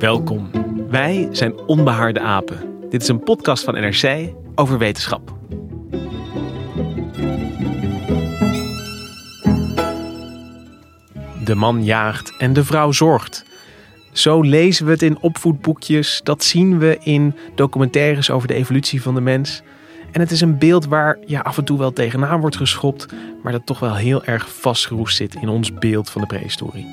[0.00, 0.50] Welkom.
[0.88, 2.88] Wij zijn Onbehaarde Apen.
[2.90, 5.34] Dit is een podcast van NRC over wetenschap.
[11.44, 13.44] De man jaagt en de vrouw zorgt.
[14.12, 19.14] Zo lezen we het in opvoedboekjes, dat zien we in documentaires over de evolutie van
[19.14, 19.62] de mens.
[20.12, 23.06] En het is een beeld waar ja, af en toe wel tegenaan wordt geschopt,
[23.42, 26.86] maar dat toch wel heel erg vastgeroest zit in ons beeld van de prehistorie.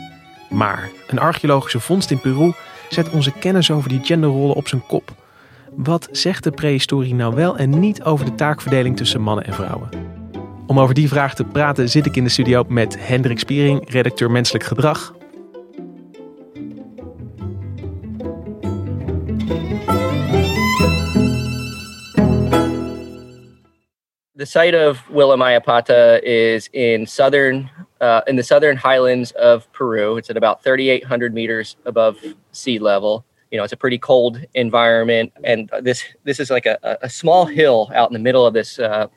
[0.50, 2.54] Maar een archeologische vondst in Peru
[2.90, 5.12] zet onze kennis over die genderrollen op zijn kop.
[5.76, 9.90] Wat zegt de prehistorie nou wel en niet over de taakverdeling tussen mannen en vrouwen?
[10.68, 14.32] Om over die vraag te praten zit ik in de studio met Hendrik Spiering, redacteur
[14.32, 15.16] menselijk gedrag.
[24.36, 27.70] The site of Willamayapata is in southern
[28.02, 30.18] uh, in the southern highlands of Peru.
[30.18, 32.18] It's at about 3,800 meters above
[32.52, 33.26] sea level.
[33.52, 37.46] You know, it's a pretty cold environment, and this this is like a, a small
[37.46, 39.08] hill out in the middle of this uh,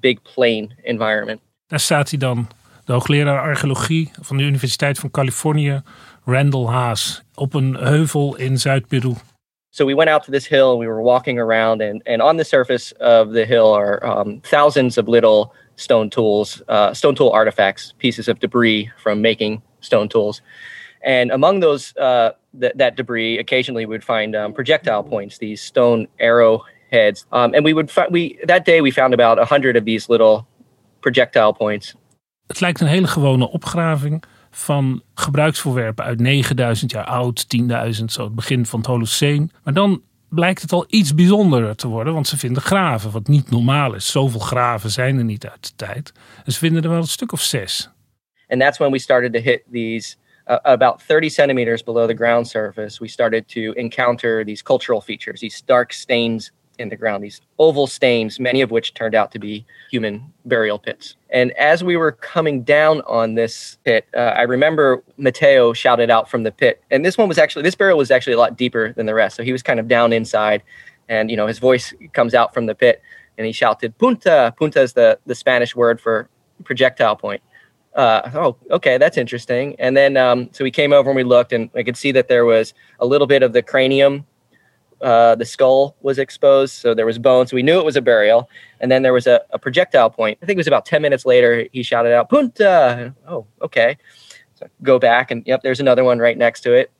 [0.00, 1.40] big plain environment.
[1.66, 2.48] Daar staat hij dan,
[2.84, 5.82] de hoogleraar archeologie van de Universiteit van Californië,
[6.24, 9.14] Randall Haas, op een heuvel in Zuid-Peru.
[9.70, 12.36] So we went out to this hill and we were walking around, and, and on
[12.36, 17.30] the surface of the hill are um, thousands of little stone tools, uh, stone tool
[17.30, 20.42] artifacts, pieces of debris from making stone tools.
[21.02, 25.62] And among those, uh, th- that debris, occasionally we would find um, projectile points, these
[25.62, 27.26] stone arrow heads.
[27.32, 30.08] Um, and we would find, we, that day we found about a hundred of these
[30.08, 30.46] little
[31.00, 31.94] projectile points.
[32.46, 37.46] Het lijkt een hele gewone opgraving van gebruiksvoorwerpen uit 9000 jaar oud,
[37.98, 39.50] 10.000, zo het begin van het Holoceen.
[39.64, 40.02] Maar dan
[40.36, 44.10] blijkt het al iets bijzonderer te worden, want ze vinden graven, wat niet normaal is.
[44.10, 46.12] Zoveel graven zijn er niet uit de tijd.
[46.44, 47.90] En ze vinden er wel een stuk of zes.
[48.48, 50.16] And that's when we started to hit these
[50.46, 52.98] uh, about 30 centimeters below the ground surface.
[53.00, 57.86] We started to encounter these cultural features, these dark stains in the ground, these oval
[57.86, 61.16] stains, many of which turned out to be human burial pits.
[61.30, 66.30] And as we were coming down on this pit, uh, I remember Mateo shouted out
[66.30, 66.82] from the pit.
[66.90, 69.36] And this one was actually, this burial was actually a lot deeper than the rest.
[69.36, 70.62] So he was kind of down inside.
[71.08, 73.02] And, you know, his voice comes out from the pit
[73.38, 74.54] and he shouted, Punta.
[74.58, 76.28] Punta is the, the Spanish word for
[76.64, 77.42] projectile point.
[77.94, 79.74] Uh, oh, okay, that's interesting.
[79.78, 82.28] And then, um, so we came over and we looked, and I could see that
[82.28, 84.26] there was a little bit of the cranium
[85.02, 87.46] uh, the skull was exposed, so there was bone.
[87.46, 88.48] So we knew it was a burial.
[88.80, 90.38] And then there was a, a, projectile point.
[90.42, 93.14] I think it was about 10 minutes later, he shouted out, Punta.
[93.26, 93.96] Oh, okay.
[94.54, 96.90] So go back, and yep, there's another one right next to it.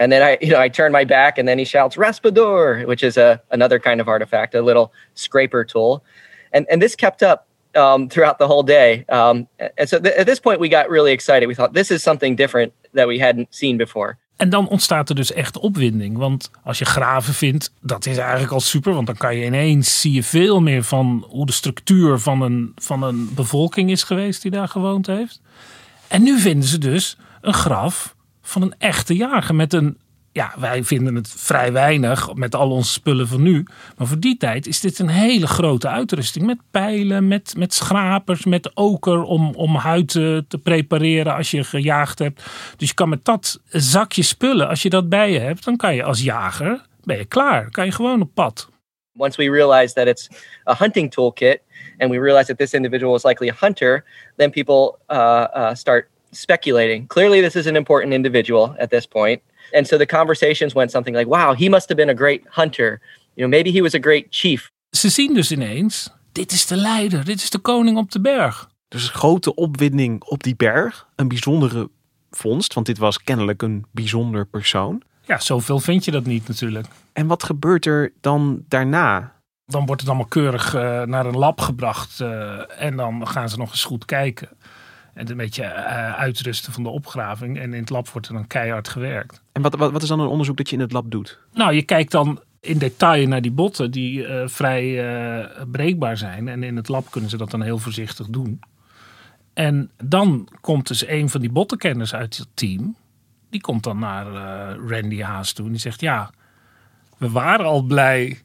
[0.00, 3.04] And then I, you know, I turn my back, and then he shouts Raspador, which
[3.04, 6.04] is a another kind of artifact, a little scraper tool.
[6.52, 9.04] And and this kept up um, throughout the whole day.
[9.08, 9.46] Um,
[9.78, 11.46] and so th- at this point, we got really excited.
[11.46, 14.18] We thought this is something different that we hadn't seen before.
[14.36, 16.16] En dan ontstaat er dus echt opwinding.
[16.16, 18.94] Want als je graven vindt, dat is eigenlijk al super.
[18.94, 22.72] Want dan kan je ineens zie je veel meer van hoe de structuur van een,
[22.76, 25.40] van een bevolking is geweest die daar gewoond heeft.
[26.08, 29.98] En nu vinden ze dus een graf van een echte jager met een
[30.34, 33.66] ja, wij vinden het vrij weinig met al onze spullen van nu.
[33.96, 36.46] Maar voor die tijd is dit een hele grote uitrusting.
[36.46, 41.64] Met pijlen, met, met schrapers, met oker om, om huid te, te prepareren als je
[41.64, 42.42] gejaagd hebt.
[42.76, 45.94] Dus je kan met dat zakje spullen, als je dat bij je hebt, dan kan
[45.94, 47.70] je als jager, ben je klaar.
[47.70, 48.68] kan je gewoon op pad.
[49.16, 50.28] Once we realize that it's
[50.68, 51.58] a hunting toolkit
[51.98, 54.04] and we realize that this individual is likely a hunter,
[54.36, 57.06] then people uh, uh, start speculating.
[57.06, 59.42] Clearly, this is an important individual at this point.
[59.72, 63.00] And so the conversations went something like, wow, he must have been a great hunter.
[63.34, 64.70] You know, maybe he was a great chief.
[64.90, 68.68] Ze zien dus ineens, dit is de leider, dit is de koning op de berg.
[68.88, 71.90] Dus grote opwinding op die berg, een bijzondere
[72.30, 72.74] vondst?
[72.74, 75.02] Want dit was kennelijk een bijzonder persoon.
[75.26, 76.86] Ja, zoveel vind je dat niet natuurlijk.
[77.12, 79.32] En wat gebeurt er dan daarna?
[79.66, 82.20] Dan wordt het allemaal keurig uh, naar een lab gebracht.
[82.20, 84.48] Uh, en dan gaan ze nog eens goed kijken.
[85.14, 87.58] En een beetje uh, uitrusten van de opgraving.
[87.58, 89.42] En in het lab wordt er dan keihard gewerkt.
[89.52, 91.38] En wat, wat, wat is dan een onderzoek dat je in het lab doet?
[91.52, 96.48] Nou, je kijkt dan in detail naar die botten die vrij breekbaar zijn.
[96.48, 98.60] En in het lab kunnen ze dat dan heel voorzichtig doen.
[99.54, 102.96] En dan komt dus een van die bottenkenners uit het team.
[103.50, 104.26] Die komt dan naar
[104.76, 105.64] Randy Haas toe.
[105.64, 106.30] En die zegt, ja,
[107.18, 108.40] we waren al blij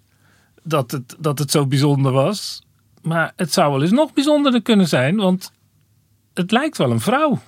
[0.63, 2.63] dat het, dat het zo bijzonder was.
[3.01, 5.51] Maar het zou wel eens nog bijzonderder kunnen zijn, want
[6.33, 7.39] het lijkt wel een vrouw.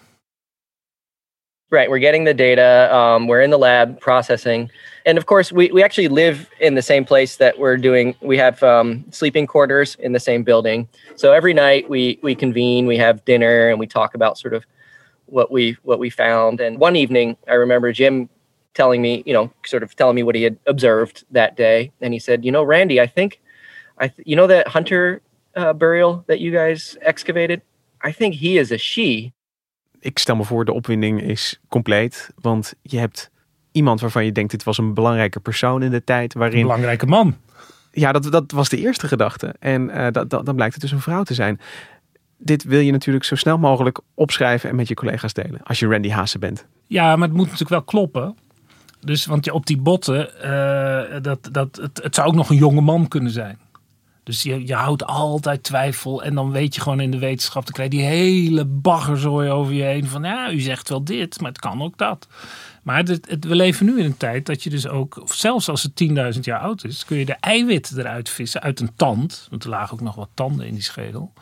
[1.69, 2.89] Right, we're getting the data.
[2.91, 4.69] Um, we're in the lab processing,
[5.05, 8.13] and of course, we, we actually live in the same place that we're doing.
[8.19, 10.89] We have um, sleeping quarters in the same building.
[11.15, 14.65] So every night we we convene, we have dinner, and we talk about sort of
[15.27, 16.59] what we what we found.
[16.59, 18.27] And one evening, I remember Jim
[18.73, 21.91] telling me, you know, sort of telling me what he had observed that day.
[22.01, 23.39] And he said, you know, Randy, I think,
[23.97, 25.21] I, th- you know, that hunter
[25.55, 27.61] uh, burial that you guys excavated.
[28.07, 29.31] I think he is a she.
[29.99, 33.31] Ik stel me voor, de opwinding is compleet, want je hebt
[33.71, 36.57] iemand waarvan je denkt, dit was een belangrijke persoon in de tijd waarin.
[36.57, 37.37] Een belangrijke man.
[37.91, 39.55] Ja, dat, dat was de eerste gedachte.
[39.59, 41.59] En uh, dat, dat, dan blijkt het dus een vrouw te zijn.
[42.37, 45.63] Dit wil je natuurlijk zo snel mogelijk opschrijven en met je collega's delen.
[45.63, 46.65] Als je Randy Haase bent.
[46.87, 48.35] Ja, maar het moet natuurlijk wel kloppen.
[48.99, 52.81] Dus, want op die botten, uh, dat, dat, het, het zou ook nog een jonge
[52.81, 53.59] man kunnen zijn.
[54.23, 56.23] Dus je, je houdt altijd twijfel.
[56.23, 59.73] En dan weet je gewoon in de wetenschap, dan krijg je die hele baggerzooi over
[59.73, 60.07] je heen.
[60.07, 62.27] Van ja, u zegt wel dit, maar het kan ook dat.
[62.83, 66.03] Maar het, we leven nu in een tijd dat je dus ook, zelfs als het
[66.35, 69.47] 10.000 jaar oud is, kun je de eiwitten eruit vissen uit een tand.
[69.49, 71.33] Want er lagen ook nog wat tanden in die schedel.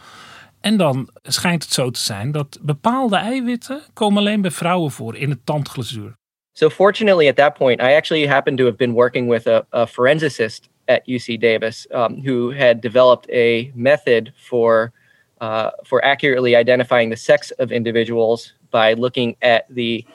[0.61, 5.15] En dan schijnt het zo te zijn dat bepaalde eiwitten komen alleen bij vrouwen voor
[5.15, 6.17] in het tandglazuur.
[6.51, 10.68] So fortunately, at that point, I actually happened to have been working with a forensicist
[10.89, 14.91] at UC Davis um, who had developed a method for
[15.39, 20.05] uh, for accurately identifying the sex of individuals by looking at the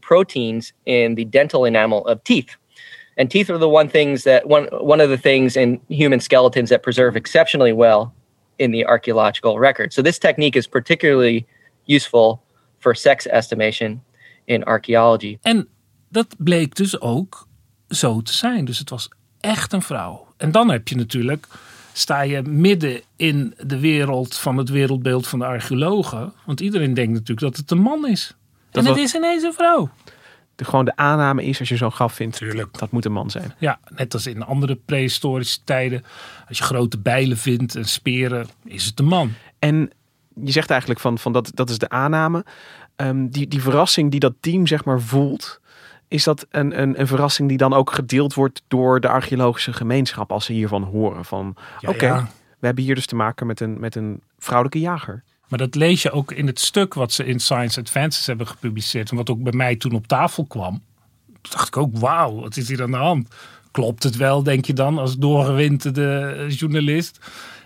[0.00, 2.56] proteins in the dental enamel of teeth.
[3.16, 6.70] And teeth are the one things that one one of the things in human skeletons
[6.70, 8.12] that preserve exceptionally well
[8.58, 9.92] in the archaeological record.
[9.92, 11.46] So this technique is particularly
[11.86, 12.42] useful
[12.78, 14.00] for sex estimation
[14.46, 15.38] in archaeology.
[15.42, 15.66] And
[16.08, 17.48] dat bleek dus ook
[17.88, 18.64] zo te zijn.
[18.64, 19.08] Dus het was
[19.42, 20.26] echt een vrouw.
[20.36, 21.46] En dan heb je natuurlijk,
[21.92, 26.32] sta je midden in de wereld van het wereldbeeld van de archeologen.
[26.44, 28.36] Want iedereen denkt natuurlijk dat het een man is.
[28.70, 29.90] en het is ineens een vrouw.
[30.54, 32.78] De, gewoon de aanname is als je zo'n graf vindt, Tuurlijk.
[32.78, 33.54] dat moet een man zijn.
[33.58, 36.04] Ja, net als in andere prehistorische tijden.
[36.48, 39.32] Als je grote bijlen vindt en speren, is het een man.
[39.58, 39.90] En
[40.34, 42.44] je zegt eigenlijk van, van dat, dat is de aanname.
[42.96, 45.60] Um, die, die verrassing die dat team zeg maar voelt
[46.12, 50.32] is dat een, een, een verrassing die dan ook gedeeld wordt door de archeologische gemeenschap
[50.32, 51.24] als ze hiervan horen.
[51.24, 52.28] Van oké,
[52.58, 55.22] we hebben hier dus te maken met een, met een vrouwelijke jager.
[55.48, 59.10] Maar dat lees je ook in het stuk wat ze in Science Advances hebben gepubliceerd.
[59.10, 60.82] En wat ook bij mij toen op tafel kwam.
[61.26, 63.34] Toen dacht ik ook, wauw, wat is hier aan de hand?
[63.70, 67.18] Klopt het wel, denk je dan, als doorgewinterde journalist?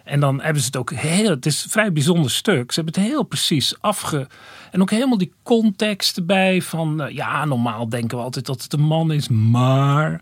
[0.06, 2.72] En dan hebben ze het ook heel, het is een vrij bijzonder stuk.
[2.72, 4.26] Ze hebben het heel precies afge.
[4.70, 8.72] En ook helemaal die context erbij van, uh, ja, normaal denken we altijd dat het
[8.72, 10.20] een man is, maar.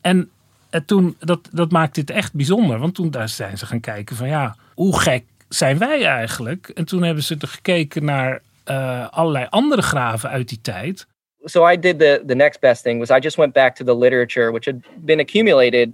[0.00, 0.30] En
[0.70, 2.78] uh, toen, dat, dat maakt dit echt bijzonder.
[2.78, 6.68] Want toen daar zijn ze gaan kijken van, ja, hoe gek zijn wij eigenlijk?
[6.68, 11.06] En toen hebben ze er gekeken naar uh, allerlei andere graven uit die tijd.
[11.44, 13.96] So I did the the next best thing was I just went back to the
[13.96, 15.90] literature which had been accumulated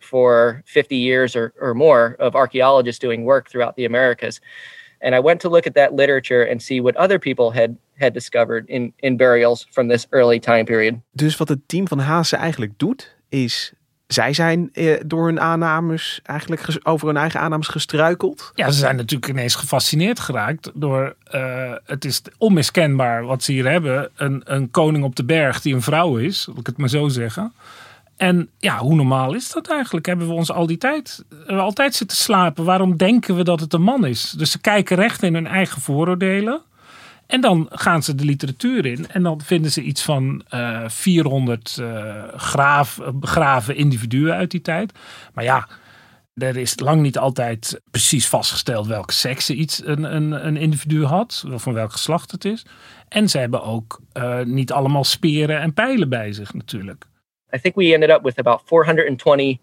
[0.00, 4.40] for 50 years or, or more of archaeologists doing work throughout the Americas.
[5.00, 8.12] And I went to look at that literature and see what other people had, had
[8.12, 11.00] discovered in, in burials from this early time period.
[11.12, 13.72] Dus wat het team van Haase eigenlijk doet, is
[14.12, 18.52] zij zijn eh, door hun aannames eigenlijk over hun eigen aannames gestruikeld.
[18.54, 23.70] Ja, ze zijn natuurlijk ineens gefascineerd geraakt door uh, het is onmiskenbaar wat ze hier
[23.70, 24.10] hebben.
[24.16, 27.08] Een, een koning op de berg die een vrouw is, wil ik het maar zo
[27.08, 27.52] zeggen.
[28.20, 30.06] En ja, hoe normaal is dat eigenlijk?
[30.06, 32.64] Hebben we ons al die tijd altijd zitten slapen?
[32.64, 34.30] Waarom denken we dat het een man is?
[34.30, 36.62] Dus ze kijken recht in hun eigen vooroordelen.
[37.26, 41.76] En dan gaan ze de literatuur in en dan vinden ze iets van uh, 400
[41.80, 44.92] uh, graaf, begraven individuen uit die tijd.
[45.34, 45.68] Maar ja,
[46.34, 51.44] er is lang niet altijd precies vastgesteld welke seks iets een, een, een individu had,
[51.48, 52.66] van welk geslacht het is.
[53.08, 54.00] En ze hebben ook
[54.44, 57.08] niet allemaal speren en pijlen bij zich natuurlijk.
[57.52, 59.60] I think we ended up with about 420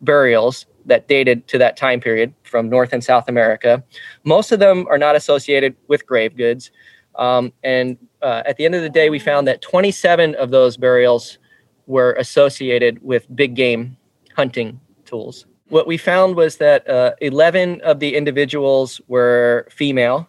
[0.00, 3.82] burials that dated to that time period from North and South America.
[4.24, 6.70] Most of them are not associated with grave goods.
[7.14, 10.76] Um, and uh, at the end of the day, we found that 27 of those
[10.76, 11.38] burials
[11.86, 13.96] were associated with big game
[14.36, 15.46] hunting tools.
[15.68, 20.28] What we found was that uh, 11 of the individuals were female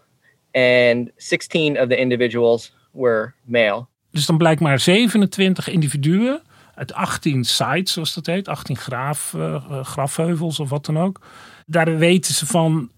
[0.54, 3.88] and 16 of the individuals were male.
[4.12, 6.42] Dus dan blijkt maar 27 individuen
[6.76, 11.22] uit 18 sites, zoals dat heet, 18 graaf, uh, grafheuvels of wat dan ook.
[11.66, 12.92] Daar weten ze van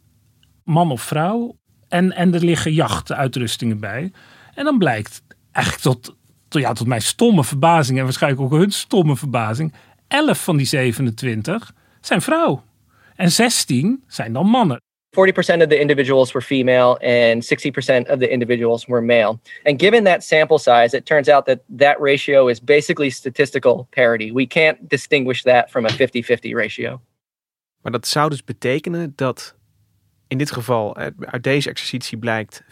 [0.63, 1.57] man of vrouw.
[1.87, 4.11] En, en er liggen jachtuitrustingen bij.
[4.53, 6.15] En dan blijkt eigenlijk tot,
[6.47, 9.73] tot, ja, tot mijn stomme verbazing en waarschijnlijk ook hun stomme verbazing.
[10.07, 12.63] 11 van die 27 zijn vrouw.
[13.15, 14.81] En 16 zijn dan mannen.
[15.17, 19.39] 40% of the individuals were female and 60% of the individuals were male.
[19.63, 24.31] And given that sample size, it turns out that that ratio is basically statistical parity.
[24.31, 27.01] We can't distinguish that from a 50-50 ratio.
[27.81, 29.55] Maar dat zou dus betekenen dat
[30.27, 32.67] in dit geval uit deze exercitie blijkt 40%.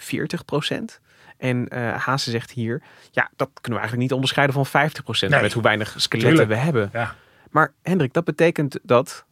[1.37, 4.89] En uh, Haase zegt hier, ja, dat kunnen we eigenlijk niet onderscheiden van
[5.27, 6.89] 50% nee, met hoe weinig skeletten we hebben.
[6.93, 7.15] Ja.
[7.51, 9.25] Maar Hendrik, dat betekent dat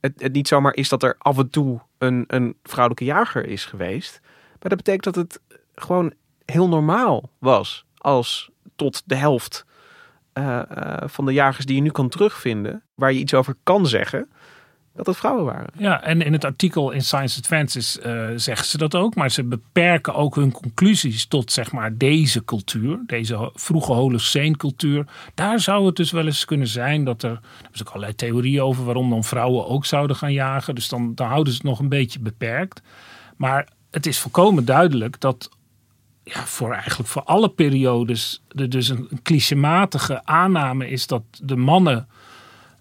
[0.00, 3.64] het, het, niet zomaar is dat er af en toe een, een vrouwelijke jager is
[3.64, 4.20] geweest.
[4.60, 5.40] Maar dat betekent dat het
[5.74, 6.12] gewoon
[6.44, 9.66] heel normaal was als tot de helft
[10.34, 13.86] uh, uh, van de jagers die je nu kan terugvinden, waar je iets over kan
[13.86, 14.30] zeggen,
[14.94, 15.70] dat het vrouwen waren.
[15.76, 19.14] Ja, en in het artikel in Science Advances uh, zeggen ze dat ook.
[19.14, 22.98] Maar ze beperken ook hun conclusies tot zeg maar deze cultuur.
[23.06, 25.06] Deze vroege Holocene cultuur.
[25.34, 27.30] Daar zou het dus wel eens kunnen zijn dat er...
[27.30, 30.74] Er is ook allerlei theorieën over waarom dan vrouwen ook zouden gaan jagen.
[30.74, 32.82] Dus dan, dan houden ze het nog een beetje beperkt.
[33.36, 35.50] Maar het is volkomen duidelijk dat
[36.24, 42.08] ja, voor eigenlijk voor alle periodes er dus een clichématige aanname is dat de mannen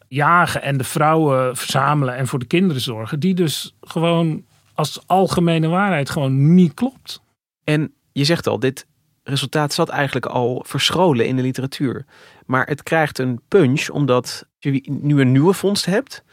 [0.08, 5.68] jagen en de vrouwen verzamelen en voor de kinderen zorgen, die dus gewoon als algemene
[5.68, 7.22] waarheid gewoon niet klopt.
[7.64, 8.88] En je zegt al, dit
[9.24, 12.06] resultaat zat eigenlijk al verscholen in de literatuur.
[12.46, 16.24] Maar het krijgt een punch omdat je nu een nieuwe vondst hebt.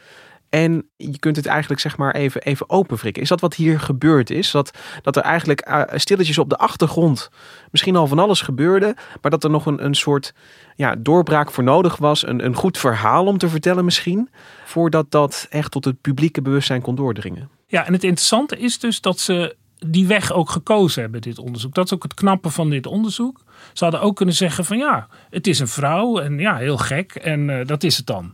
[0.55, 3.11] En je kunt het eigenlijk zeg maar even, even.
[3.11, 4.51] Is dat wat hier gebeurd is?
[4.51, 7.29] Dat, dat er eigenlijk uh, stilletjes op de achtergrond
[7.71, 8.95] misschien al van alles gebeurde.
[9.21, 10.33] Maar dat er nog een, een soort
[10.75, 12.27] ja, doorbraak voor nodig was.
[12.27, 14.29] Een, een goed verhaal om te vertellen misschien.
[14.65, 17.49] Voordat dat echt tot het publieke bewustzijn kon doordringen.
[17.67, 21.73] Ja, en het interessante is dus dat ze die weg ook gekozen hebben, dit onderzoek.
[21.73, 23.43] Dat is ook het knappe van dit onderzoek.
[23.73, 27.15] Ze hadden ook kunnen zeggen van ja, het is een vrouw en ja, heel gek
[27.15, 28.33] en uh, dat is het dan.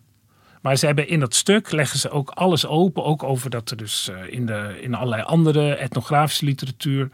[0.62, 3.04] Maar ze hebben in dat stuk leggen ze ook alles open.
[3.04, 7.10] Ook over dat er dus uh, in, de, in allerlei andere etnografische literatuur.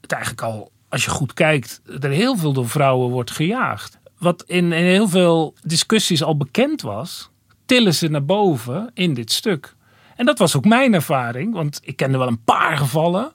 [0.00, 3.98] het eigenlijk al, als je goed kijkt, er heel veel door vrouwen wordt gejaagd.
[4.18, 7.30] Wat in, in heel veel discussies al bekend was,
[7.66, 9.74] tillen ze naar boven in dit stuk.
[10.16, 13.32] En dat was ook mijn ervaring, want ik kende wel een paar gevallen.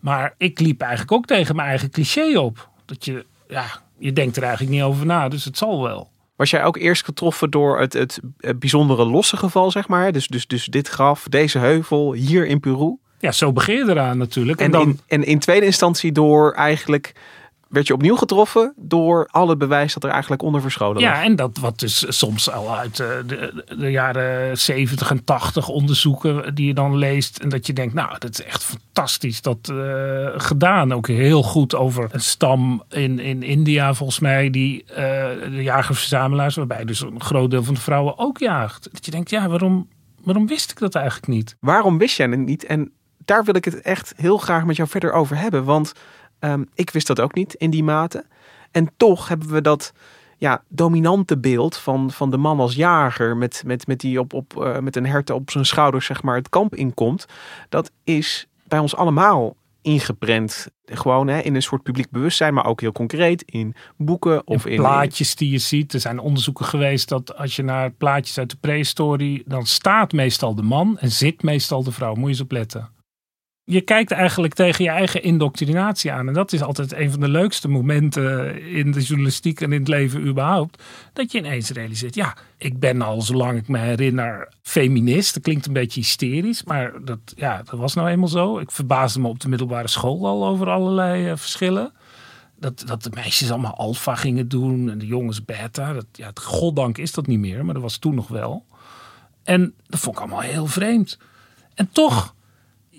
[0.00, 2.68] Maar ik liep eigenlijk ook tegen mijn eigen cliché op.
[2.84, 3.64] Dat je, ja,
[3.98, 6.10] je denkt er eigenlijk niet over na, dus het zal wel.
[6.40, 8.20] Was jij ook eerst getroffen door het, het,
[8.56, 10.12] bijzondere losse geval, zeg maar?
[10.12, 12.96] Dus, dus, dus dit graf, deze heuvel, hier in Peru?
[13.18, 14.58] Ja, zo begin je eraan natuurlijk.
[14.58, 14.82] En, en, dan...
[14.82, 17.12] in, en in tweede instantie door eigenlijk
[17.70, 21.58] werd je opnieuw getroffen door alle bewijs dat er eigenlijk onder verscholen Ja, en dat
[21.58, 26.74] wat dus soms al uit eh, de, de, jaren 70 en 80 onderzoeken die je
[26.74, 27.38] dan leest.
[27.38, 30.92] En dat je denkt, nou, dat is echt fantastisch dat uh, gedaan.
[30.92, 36.54] Ook heel goed over een stam in, in India, volgens mij, die uh, de jagerverzamelaars,
[36.54, 38.88] waarbij dus een groot deel van de vrouwen ook jaagt.
[38.92, 39.88] Dat je denkt, ja, waarom,
[40.24, 41.56] waarom wist ik dat eigenlijk niet?
[41.60, 42.64] Waarom wist jij het niet?
[42.64, 42.92] En
[43.24, 45.64] daar wil ik het echt heel graag met jou verder over hebben.
[45.64, 45.92] Want
[46.40, 48.24] Um, ik wist dat ook niet in die mate.
[48.70, 49.92] En toch hebben we dat
[50.40, 54.54] ja, dominante beeld van, van de man als jager met, met, met, die op, op,
[54.58, 57.26] uh, met een hert op zijn schouders zeg maar, het kamp inkomt.
[57.68, 60.68] Dat is bij ons allemaal ingeprent.
[60.84, 64.72] Gewoon hè, in een soort publiek bewustzijn, maar ook heel concreet in boeken of in,
[64.72, 65.92] in plaatjes die je ziet.
[65.92, 70.54] Er zijn onderzoeken geweest dat als je naar plaatjes uit de prehistorie, dan staat meestal
[70.54, 72.14] de man en zit meestal de vrouw.
[72.14, 72.90] Moet je eens opletten
[73.64, 76.28] je kijkt eigenlijk tegen je eigen indoctrinatie aan.
[76.28, 79.88] En dat is altijd een van de leukste momenten in de journalistiek en in het
[79.88, 80.82] leven überhaupt.
[81.12, 85.34] Dat je ineens realiseert, ja, ik ben al zolang ik me herinner feminist.
[85.34, 88.58] Dat klinkt een beetje hysterisch, maar dat, ja, dat was nou eenmaal zo.
[88.58, 91.92] Ik verbaasde me op de middelbare school al over allerlei uh, verschillen.
[92.58, 95.92] Dat, dat de meisjes allemaal alfa gingen doen en de jongens beta.
[95.92, 98.64] Dat, ja, goddank is dat niet meer, maar dat was toen nog wel.
[99.42, 101.18] En dat vond ik allemaal heel vreemd.
[101.74, 102.34] En toch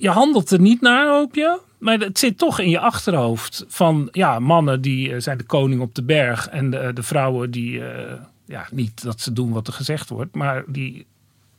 [0.02, 1.60] je handelt er niet naar, hoop je.
[1.78, 5.82] Maar het zit toch in je achterhoofd van ja, mannen die eh, zijn de koning
[5.82, 7.86] op de berg en de, de vrouwen die, uh,
[8.46, 11.06] ja, niet dat ze doen wat er gezegd wordt, maar die,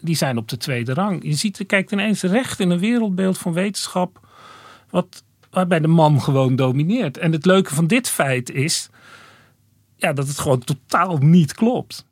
[0.01, 1.25] die zijn op de tweede rang.
[1.25, 4.29] Je ziet, kijkt ineens recht in een wereldbeeld van wetenschap,
[4.91, 7.19] wat waarbij de man gewoon domineert.
[7.19, 8.89] En het leuke van dit feit is
[9.97, 12.07] ja, dat het gewoon totaal niet klopt.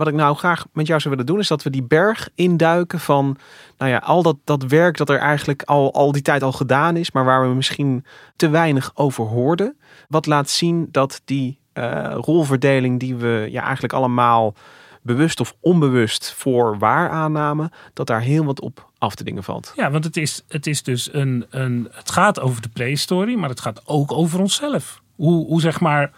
[0.00, 3.00] Wat ik nou graag met jou zou willen doen, is dat we die berg induiken
[3.00, 3.36] van
[3.78, 6.96] nou ja, al dat, dat werk dat er eigenlijk al, al die tijd al gedaan
[6.96, 8.04] is, maar waar we misschien
[8.36, 9.76] te weinig over hoorden.
[10.08, 14.54] Wat laat zien dat die uh, rolverdeling die we ja, eigenlijk allemaal
[15.02, 19.72] bewust of onbewust voor waar aannamen, dat daar heel wat op af te dingen valt.
[19.76, 21.88] Ja, want het is, het is dus een, een.
[21.90, 25.02] Het gaat over de prehistorie, maar het gaat ook over onszelf.
[25.16, 26.12] Hoe, hoe zeg maar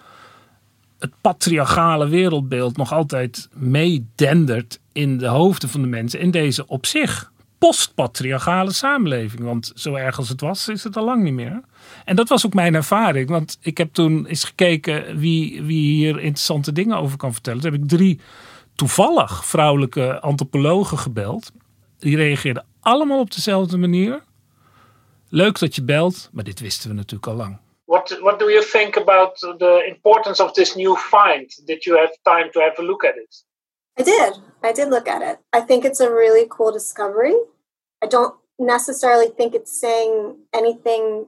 [1.02, 6.87] het patriarchale wereldbeeld nog altijd meedendert in de hoofden van de mensen in deze op
[6.87, 9.42] zich postpatriarchale samenleving.
[9.42, 11.61] Want zo erg als het was, is het al lang niet meer.
[12.04, 13.28] En dat was ook mijn ervaring.
[13.28, 17.61] Want ik heb toen eens gekeken wie, wie hier interessante dingen over kan vertellen.
[17.61, 18.21] Toen heb ik drie
[18.75, 21.52] toevallig vrouwelijke antropologen gebeld.
[21.99, 24.23] Die reageerden allemaal op dezelfde manier.
[25.28, 27.59] Leuk dat je belt, maar dit wisten we natuurlijk al lang.
[27.92, 31.46] What What do you think about the importance of this new find?
[31.66, 33.34] Did you have time to have a look at it?
[33.99, 34.32] I did.
[34.62, 35.38] I did look at it.
[35.52, 37.34] I think it's a really cool discovery.
[38.02, 41.26] I don't necessarily think it's saying anything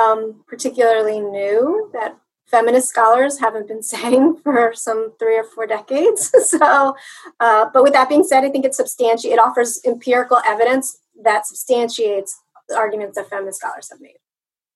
[0.00, 6.30] um, particularly new that feminist scholars haven't been saying for some three or four decades.
[6.48, 6.94] so,
[7.40, 11.44] uh, but with that being said, I think it's substantiates, it offers empirical evidence that
[11.44, 14.20] substantiates the arguments that feminist scholars have made.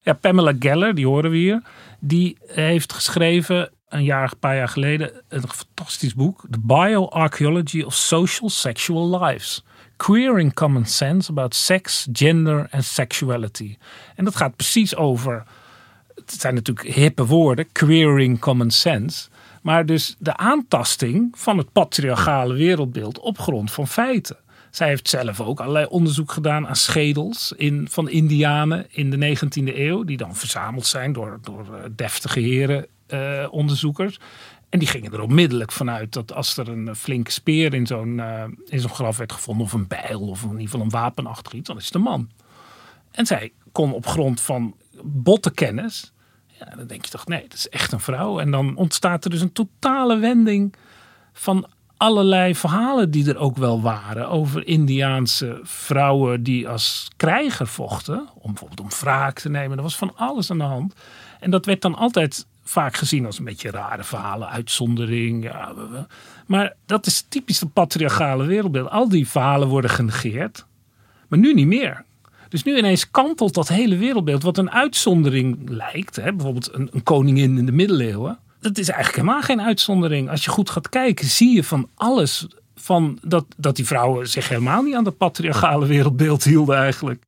[0.02, 1.62] Ja, Pamela Geller, die horen we hier,
[1.98, 7.94] die heeft geschreven een jaar, een paar jaar geleden een fantastisch boek, The Bioarchaeology of
[7.94, 9.64] Social Sexual Lives.
[9.96, 13.76] Queering Common Sense about Sex, Gender en Sexuality.
[14.16, 15.44] En dat gaat precies over
[16.14, 19.28] het zijn natuurlijk hippe woorden, queering common sense.
[19.62, 24.36] Maar dus de aantasting van het patriarchale wereldbeeld op grond van feiten.
[24.70, 29.76] Zij heeft zelf ook allerlei onderzoek gedaan aan schedels in, van Indianen in de 19e
[29.76, 30.04] eeuw.
[30.04, 34.18] Die dan verzameld zijn door, door eh, deftige heren eh, onderzoekers.
[34.68, 38.22] En die gingen er onmiddellijk vanuit dat als er een flinke speer in zo'n
[38.66, 41.68] in zo'n graf werd gevonden, of een bijl, of in ieder geval een wapenachtig iets,
[41.68, 42.30] dan is het een man.
[43.10, 46.12] En zij kon op grond van bottenkennis
[46.60, 48.40] ja, dan denk je toch, nee, dat is echt een vrouw.
[48.40, 50.74] En dan ontstaat er dus een totale wending
[51.32, 51.66] van
[52.00, 58.28] allerlei verhalen die er ook wel waren over Indiaanse vrouwen die als krijger vochten.
[58.34, 59.76] Om bijvoorbeeld om wraak te nemen.
[59.76, 60.94] Er was van alles aan de hand.
[61.40, 65.52] En dat werd dan altijd vaak gezien als een beetje rare verhalen, uitzondering.
[66.46, 68.90] Maar dat is typisch het patriarchale wereldbeeld.
[68.90, 70.66] Al die verhalen worden genegeerd,
[71.28, 72.04] maar nu niet meer.
[72.48, 76.16] Dus nu ineens kantelt dat hele wereldbeeld, wat een uitzondering lijkt.
[76.16, 76.32] Hè?
[76.32, 78.38] Bijvoorbeeld een, een koningin in de middeleeuwen.
[78.60, 80.30] Dat is eigenlijk helemaal geen uitzondering.
[80.30, 82.46] Als je goed gaat kijken, zie je van alles.
[82.74, 87.22] Van dat, dat die vrouwen zich helemaal niet aan het patriarchale wereldbeeld hielden eigenlijk.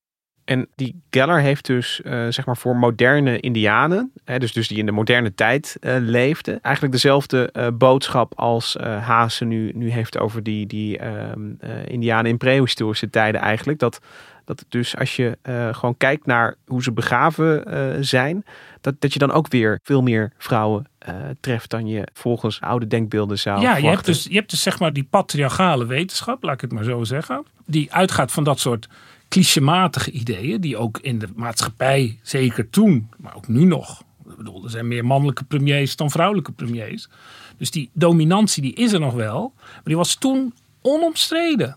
[0.45, 4.79] En die Geller heeft dus, uh, zeg maar, voor moderne Indianen, hè, dus, dus die
[4.79, 10.18] in de moderne tijd uh, leefden, eigenlijk dezelfde uh, boodschap als Haase nu, nu heeft
[10.18, 11.51] over die, die ehm,
[11.87, 13.79] Indianen in prehistorische tijden eigenlijk.
[13.79, 14.01] Dat
[14.45, 15.38] dat dus als je
[15.73, 18.45] gewoon kijkt naar hoe ze begraven uh, zijn,
[18.81, 22.87] dat, dat je dan ook weer veel meer vrouwen uh, treft dan je volgens oude
[22.87, 23.61] denkbeelden zou.
[23.61, 26.73] Ja, je hebt, dus, je hebt dus zeg maar die patriarchale wetenschap, laat ik het
[26.73, 28.88] maar zo zeggen, die uitgaat van dat soort
[29.29, 34.03] clichématige ideeën, die ook in de maatschappij, zeker toen, maar ook nu nog.
[34.31, 37.09] Ik bedoel, er zijn meer mannelijke premiers dan vrouwelijke premiers.
[37.57, 41.77] Dus die dominantie die is er nog wel, maar die was toen onomstreden.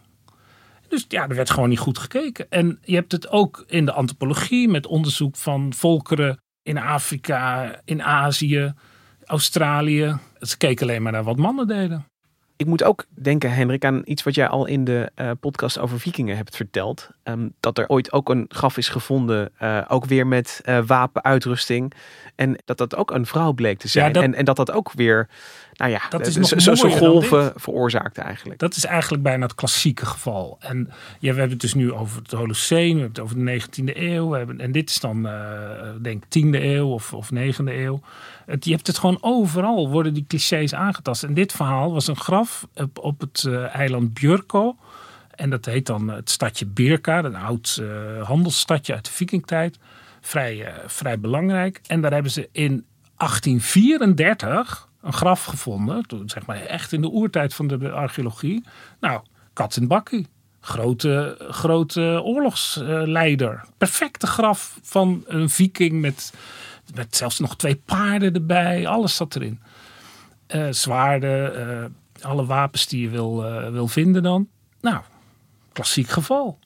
[0.88, 2.46] Dus ja, er werd gewoon niet goed gekeken.
[2.50, 8.04] En je hebt het ook in de antropologie met onderzoek van volkeren in Afrika, in
[8.04, 8.74] Azië,
[9.26, 10.18] Australië.
[10.40, 12.06] Ze keken alleen maar naar wat mannen deden.
[12.58, 16.00] Ik moet ook denken, Hendrik, aan iets wat jij al in de uh, podcast over
[16.00, 17.10] vikingen hebt verteld.
[17.24, 21.94] Um, dat er ooit ook een graf is gevonden, uh, ook weer met uh, wapenuitrusting.
[22.36, 24.08] En dat dat ook een vrouw bleek te zijn.
[24.08, 24.24] Ja, dat...
[24.24, 25.28] En, en dat dat ook weer
[25.76, 28.60] nou ja, dat is nog zo, golven veroorzaakte eigenlijk.
[28.60, 30.58] Dat is eigenlijk bijna het klassieke geval.
[30.60, 33.62] En ja, we hebben het dus nu over het Holocene, we hebben het over de
[33.62, 34.30] 19e eeuw.
[34.30, 35.32] We hebben, en dit is dan, uh,
[36.02, 38.02] denk 10e eeuw of, of 9e eeuw.
[38.46, 41.24] Het, je hebt het gewoon overal, worden die clichés aangetast.
[41.24, 44.76] En dit verhaal was een graf op, op het uh, eiland Björko.
[45.36, 49.78] En dat heet dan het stadje Birka, een oud uh, handelsstadje uit de vikingtijd.
[50.26, 51.80] Vrij, vrij belangrijk.
[51.88, 52.86] En daar hebben ze in
[53.18, 56.06] 1834 een graf gevonden.
[56.26, 58.64] Zeg maar echt in de oertijd van de archeologie.
[59.00, 59.22] Nou,
[59.54, 59.80] kat.
[60.60, 63.64] Grote, grote oorlogsleider.
[63.78, 66.34] Perfecte graf van een viking met,
[66.96, 68.88] met zelfs nog twee paarden erbij.
[68.88, 69.60] Alles zat erin.
[70.48, 71.86] Uh, zwaarden, uh,
[72.30, 74.48] alle wapens die je wil, wil vinden dan.
[74.82, 75.02] Nou,
[75.72, 76.60] klassiek geval.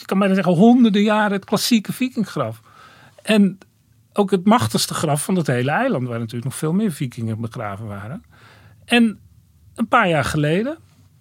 [0.00, 2.60] Ik kan bijna zeggen, honderden jaren het klassieke vikinggraf.
[3.22, 3.58] En
[4.12, 7.86] ook het machtigste graf van het hele eiland, waar natuurlijk nog veel meer vikingen begraven
[7.86, 8.24] waren.
[8.84, 9.18] En
[9.74, 10.78] een paar jaar geleden,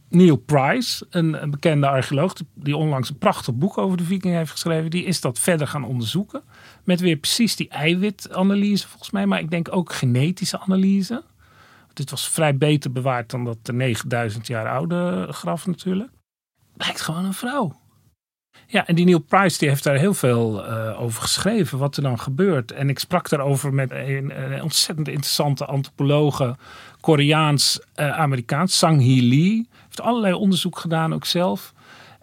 [0.09, 4.51] Neil Price, een, een bekende archeoloog, die onlangs een prachtig boek over de vikingen heeft
[4.51, 6.41] geschreven, die is dat verder gaan onderzoeken.
[6.83, 11.23] Met weer precies die eiwitanalyse volgens mij, maar ik denk ook genetische analyse.
[11.93, 16.11] Dit was vrij beter bewaard dan dat de 9000 jaar oude graf natuurlijk.
[16.77, 17.81] Blijkt gewoon een vrouw.
[18.73, 22.03] Ja, en die Neil Price die heeft daar heel veel uh, over geschreven, wat er
[22.03, 22.71] dan gebeurt.
[22.71, 26.55] En ik sprak daarover met een, ontzettend interessante antropologe,
[27.01, 29.67] Koreaans-Amerikaans, Sang Hee Lee.
[29.83, 31.73] Heeft allerlei onderzoek gedaan, ook zelf.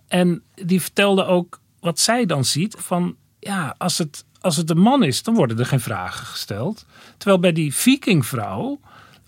[0.08, 4.80] En die vertelde ook wat zij dan ziet van, ja, als het, als het een
[4.80, 6.86] man is, dan worden er geen vragen gesteld.
[7.16, 8.80] Terwijl bij die vikingvrouw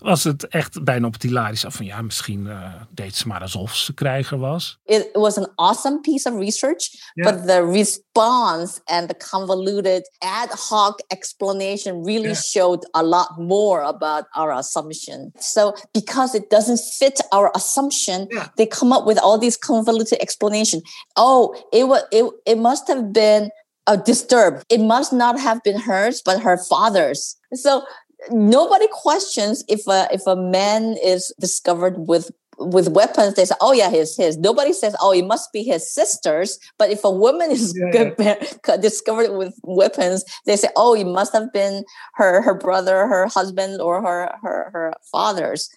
[0.03, 3.41] was het echt bijna op het hilarische af van ja, misschien uh, deed ze maar
[3.41, 4.79] alsof ze krijger was.
[4.83, 7.31] It was an awesome piece of research, yeah.
[7.31, 12.41] but the response and the convoluted ad hoc explanation really yeah.
[12.41, 15.31] showed a lot more about our assumption.
[15.39, 18.47] So because it doesn't fit our assumption, yeah.
[18.55, 20.81] they come up with all these convoluted explanation.
[21.15, 23.49] Oh, it was it, it must have been
[23.87, 24.63] uh, disturbed.
[24.69, 27.37] It must not have been hers, but her father's.
[27.53, 27.83] So
[28.29, 33.33] nobody questions if a if a man is discovered with with weapons.
[33.33, 34.37] They say oh yeah his his.
[34.37, 36.59] Nobody says oh it must be his sisters.
[36.77, 38.77] But if a woman is yeah, yeah.
[38.81, 41.83] discovered with weapons they say oh it must have been
[42.13, 45.69] her her brother her husband or her her her father's.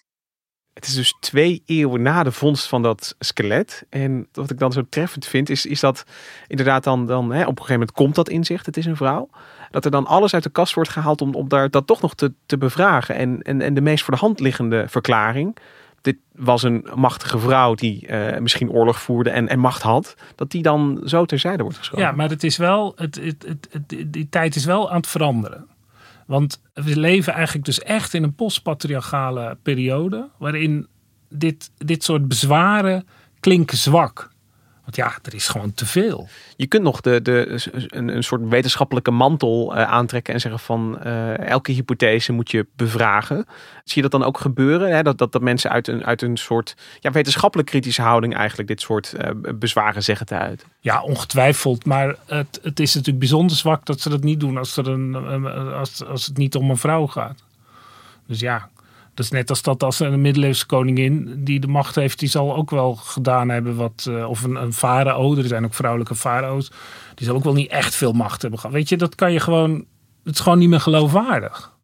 [0.73, 3.83] Het is dus twee eeuwen na de vondst van dat skelet.
[3.89, 6.03] En wat ik dan zo treffend vind, is, is dat
[6.47, 9.29] inderdaad dan, dan hè, op een gegeven moment komt dat inzicht, het is een vrouw
[9.71, 12.15] dat er dan alles uit de kast wordt gehaald om, om daar, dat toch nog
[12.15, 13.15] te, te bevragen.
[13.15, 15.57] En, en, en de meest voor de hand liggende verklaring,
[16.01, 20.51] dit was een machtige vrouw die uh, misschien oorlog voerde en, en macht had, dat
[20.51, 22.05] die dan zo terzijde wordt geschoven.
[22.05, 25.67] Ja, maar het is wel, het, het, het, die tijd is wel aan het veranderen.
[26.25, 30.87] Want we leven eigenlijk dus echt in een postpatriarchale periode, waarin
[31.29, 33.07] dit, dit soort bezwaren
[33.39, 34.29] klinken zwak.
[34.87, 36.27] Want ja, er is gewoon te veel.
[36.55, 40.99] Je kunt nog de, de, een, een soort wetenschappelijke mantel uh, aantrekken en zeggen van
[41.05, 43.45] uh, elke hypothese moet je bevragen.
[43.83, 44.95] Zie je dat dan ook gebeuren?
[44.95, 45.03] Hè?
[45.03, 48.81] Dat, dat, dat mensen uit een, uit een soort ja, wetenschappelijk kritische houding eigenlijk dit
[48.81, 50.67] soort uh, bezwaren zeggen te uiten?
[50.79, 51.85] Ja, ongetwijfeld.
[51.85, 55.45] Maar het, het is natuurlijk bijzonder zwak dat ze dat niet doen als, er een,
[55.73, 57.43] als, als het niet om een vrouw gaat.
[58.27, 58.69] Dus ja,
[59.17, 62.55] dat is net als dat als een middeleeuwse koningin die de macht heeft, die zal
[62.55, 66.71] ook wel gedaan hebben wat, uh, of een, een farao, er zijn ook vrouwelijke farao's,
[67.15, 68.75] die zal ook wel niet echt veel macht hebben gehad.
[68.75, 69.85] Weet je, dat kan je gewoon,
[70.23, 71.75] het is gewoon niet meer geloofwaardig.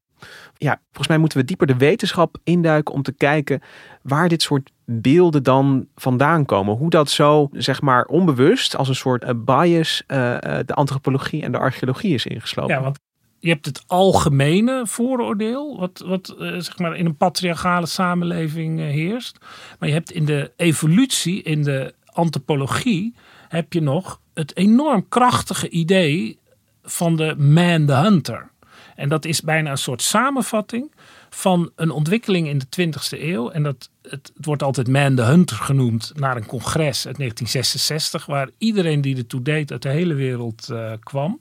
[0.57, 3.61] Ja, volgens mij moeten we dieper de wetenschap induiken om te kijken
[4.01, 6.75] waar dit soort beelden dan vandaan komen.
[6.75, 10.17] Hoe dat zo, zeg maar, onbewust als een soort uh, bias uh,
[10.65, 12.75] de antropologie en de archeologie is ingeslopen.
[12.75, 12.99] Ja, want
[13.43, 18.85] je hebt het algemene vooroordeel, wat, wat uh, zeg maar in een patriarchale samenleving uh,
[18.85, 19.37] heerst.
[19.79, 23.15] Maar je hebt in de evolutie, in de antropologie,
[23.47, 26.39] heb je nog het enorm krachtige idee
[26.83, 28.51] van de man the hunter.
[28.95, 30.91] En dat is bijna een soort samenvatting
[31.29, 33.49] van een ontwikkeling in de 20e eeuw.
[33.49, 38.25] En dat, het, het, wordt altijd Man the Hunter genoemd naar een congres uit 1966,
[38.25, 41.39] waar iedereen die ertoe deed uit de hele wereld uh, kwam.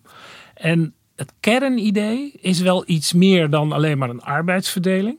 [0.55, 5.19] En het kernidee is wel iets meer dan alleen maar een arbeidsverdeling.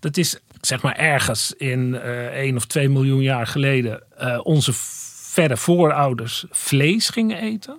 [0.00, 4.72] Dat is zeg maar ergens in eh, 1 of 2 miljoen jaar geleden uh, onze
[5.32, 7.78] verre voorouders vlees gingen eten.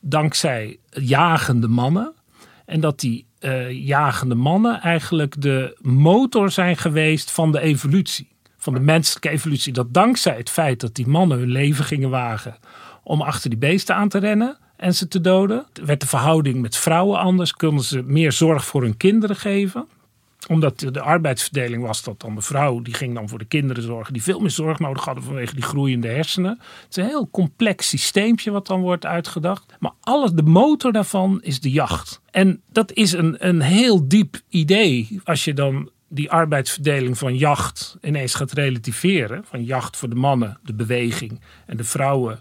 [0.00, 2.14] Dankzij jagende mannen.
[2.66, 8.28] En dat die uh, jagende mannen eigenlijk de motor zijn geweest van de evolutie.
[8.56, 9.72] Van de menselijke evolutie.
[9.72, 12.56] Dat dankzij het feit dat die mannen hun leven gingen wagen
[13.02, 15.66] om achter die beesten aan te rennen en ze te doden.
[15.84, 19.86] Werd de verhouding met vrouwen anders, konden ze meer zorg voor hun kinderen geven
[20.48, 24.12] omdat de arbeidsverdeling was dat dan de vrouw die ging dan voor de kinderen zorgen
[24.12, 26.58] die veel meer zorg nodig hadden vanwege die groeiende hersenen.
[26.84, 29.74] Het is een heel complex systeempje wat dan wordt uitgedacht.
[29.78, 32.20] Maar alles, de motor daarvan is de jacht.
[32.30, 37.96] En dat is een, een heel diep idee als je dan die arbeidsverdeling van jacht
[38.02, 39.44] ineens gaat relativeren.
[39.44, 42.40] Van jacht voor de mannen, de beweging en de vrouwen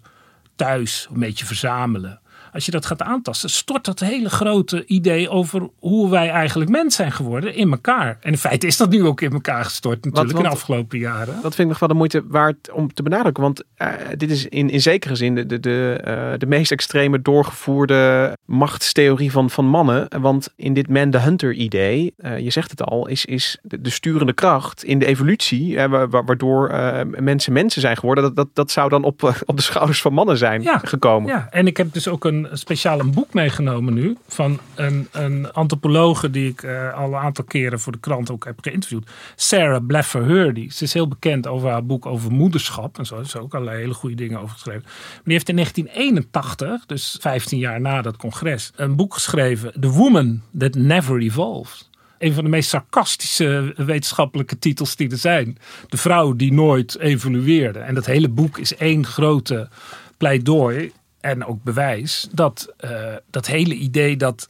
[0.55, 2.19] thuis een beetje verzamelen
[2.55, 6.95] als je dat gaat aantasten, stort dat hele grote idee over hoe wij eigenlijk mens
[6.95, 8.17] zijn geworden in elkaar.
[8.21, 10.99] En in feite is dat nu ook in elkaar gestort natuurlijk want- in de afgelopen
[10.99, 11.33] jaren.
[11.41, 13.43] Dat vind ik nog wel de moeite waard om te benadrukken.
[13.43, 13.87] Want eh,
[14.17, 19.31] dit is in, in zekere zin de, de, de, eh, de meest extreme doorgevoerde machtstheorie
[19.31, 20.07] van, van mannen.
[20.21, 23.81] Want in dit man the hunter idee, eh, je zegt het al, is, is de,
[23.81, 25.75] de sturende kracht in de evolutie.
[25.87, 26.71] wa- wa- waardoor
[27.19, 28.23] mensen mensen zijn geworden.
[28.23, 30.77] Dat, dat, dat zou dan op, op de schouders van mannen zijn Ja.
[30.83, 31.29] gekomen.
[31.29, 34.17] Ja, en ik heb dus ook een speciaal een boek meegenomen nu.
[34.27, 38.45] Van een, een antropologe die ik eh, al een aantal keren voor de krant ook
[38.45, 39.09] heb geïnterviewd.
[39.35, 40.69] Sarah Blaffer Hurdy.
[40.69, 42.97] Ze is heel bekend over haar boek over moederschap.
[42.97, 44.83] En zo is ze ook allerlei hele goede dingen over geschreven.
[44.83, 49.81] Maar die heeft in 1981, dus 15 jaar na dat congres, een boek geschreven.
[49.81, 51.89] The Woman That Never Evolved.
[52.17, 55.57] Een van de meest sarcastische wetenschappelijke titels die er zijn.
[55.87, 57.79] De vrouw die nooit evolueerde.
[57.79, 59.69] En dat hele boek is één grote
[60.17, 60.91] pleidooi
[61.25, 64.49] en ook bewijs dat eh, dat hele idee dat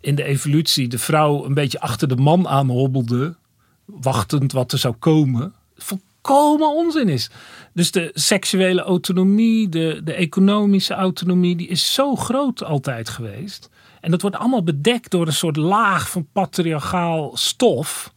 [0.00, 3.36] in de evolutie de vrouw een beetje achter de man aan hobbelde,
[3.84, 7.30] wachtend wat er zou komen, volkomen onzin is.
[7.72, 13.70] Dus de seksuele autonomie, de, de economische autonomie, die is zo groot altijd geweest.
[14.00, 18.12] En dat wordt allemaal bedekt door een soort laag van patriarchaal stof.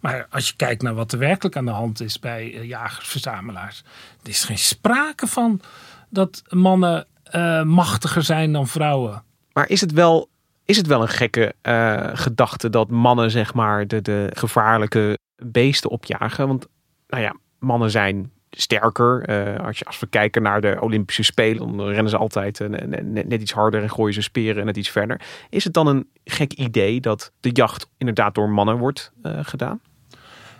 [0.00, 3.82] Maar als je kijkt naar wat er werkelijk aan de hand is bij eh, jagers-verzamelaars,
[4.22, 5.60] er is geen sprake van
[6.08, 9.22] dat mannen eh, machtiger zijn dan vrouwen.
[9.52, 10.28] Maar is het wel,
[10.64, 15.90] is het wel een gekke eh, gedachte dat mannen zeg maar de, de gevaarlijke beesten
[15.90, 16.46] opjagen?
[16.46, 16.66] Want
[17.08, 19.22] nou ja, mannen zijn sterker.
[19.22, 22.68] Eh, als, we kijken naar de Olympische Spelen, dan rennen ze altijd
[23.02, 25.20] net, iets harder en gooien ze speren net iets verder.
[25.50, 29.80] Is het dan een gek idee dat de jacht inderdaad door mannen wordt gedaan?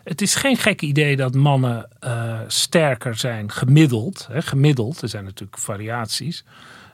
[0.06, 4.28] Het is geen gek idee dat mannen eh, sterker zijn gemiddeld.
[4.30, 6.44] Hè, gemiddeld, er zijn natuurlijk variaties,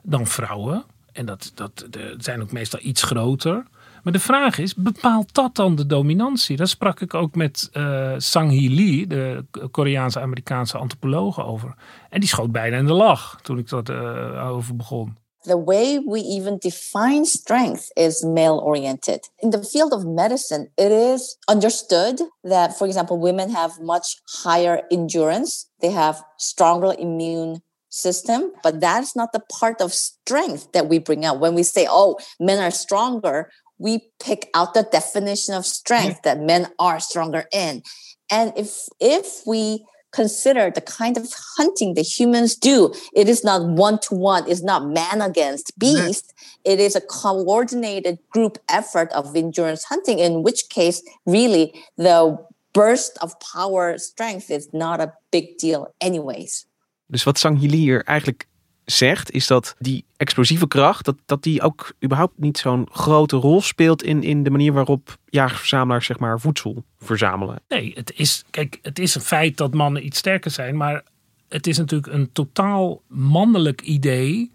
[0.03, 0.85] dan vrouwen.
[1.13, 3.65] En dat, dat de, zijn ook meestal iets groter.
[4.03, 6.57] Maar de vraag is, bepaalt dat dan de dominantie?
[6.57, 11.75] Daar sprak ik ook met eh Sang-hee Lee, de Koreaanse-Amerikaanse antropologe, over.
[12.11, 15.17] En die schoot bijna in de lach toen ik dat eh, over begon.
[15.45, 19.29] The way we even define strength is male oriented.
[19.41, 24.83] In the field of medicine, it is understood that, for example, women have much higher
[24.91, 30.99] endurance, they have stronger immune system, but that's not the part of strength that we
[30.99, 31.41] bring out.
[31.41, 36.41] When we say, oh, men are stronger, we pick out the definition of strength that
[36.41, 37.83] men are stronger in.
[38.31, 42.95] And if if we consider the kind of hunting that humans do.
[43.15, 46.07] It is not one to one, it's not man against mm-hmm.
[46.07, 46.33] beast.
[46.65, 52.39] It is a coordinated group effort of endurance hunting, in which case, really, the
[52.73, 56.67] burst of power strength is not a big deal, anyways.
[57.07, 58.47] Dus wat Sang Hili hier eigenlijk
[58.85, 63.61] zegt, is dat die explosieve kracht, dat, dat die ook überhaupt niet zo'n grote rol
[63.61, 67.61] speelt in, in de manier waarop jagers-verzamelaars zeg maar voedsel verzamelen.
[67.69, 71.03] Nee, het is, kijk, het is een feit dat mannen iets sterker zijn, maar
[71.49, 74.51] het is natuurlijk een totaal mannelijk idee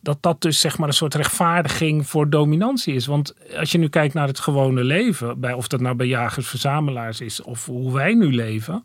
[0.00, 3.06] dat dat dus zeg maar een soort rechtvaardiging voor dominantie is.
[3.06, 7.20] Want als je nu kijkt naar het gewone leven, bij, of dat nou bij jagers-verzamelaars
[7.20, 8.84] is of hoe wij nu leven,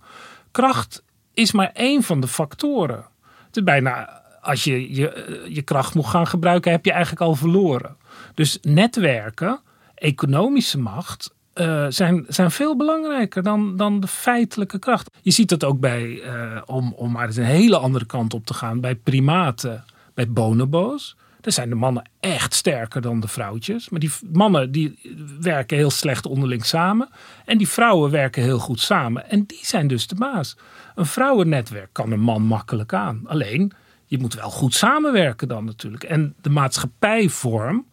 [0.51, 3.05] kracht is maar één van de factoren.
[3.47, 7.35] Het is bijna, als je je, je kracht moet gaan gebruiken, heb je eigenlijk al
[7.35, 7.95] verloren.
[8.33, 9.59] Dus netwerken,
[9.95, 15.09] economische macht, uh, zijn, zijn veel belangrijker dan, dan de feitelijke kracht.
[15.21, 18.45] Je ziet dat ook bij, uh, om, om maar eens een hele andere kant op
[18.45, 21.15] te gaan, bij primaten, bij bonobo's.
[21.41, 23.89] Daar zijn de mannen echt sterker dan de vrouwtjes.
[23.89, 24.99] Maar die mannen die
[25.39, 27.09] werken heel slecht onderling samen.
[27.45, 29.29] En die vrouwen werken heel goed samen.
[29.29, 30.57] En die zijn dus de baas.
[30.95, 33.21] Een vrouwennetwerk kan een man makkelijk aan.
[33.25, 33.71] Alleen,
[34.11, 36.03] je moet wel goed samenwerken dan natuurlijk.
[36.03, 37.85] En de maatschappijvorm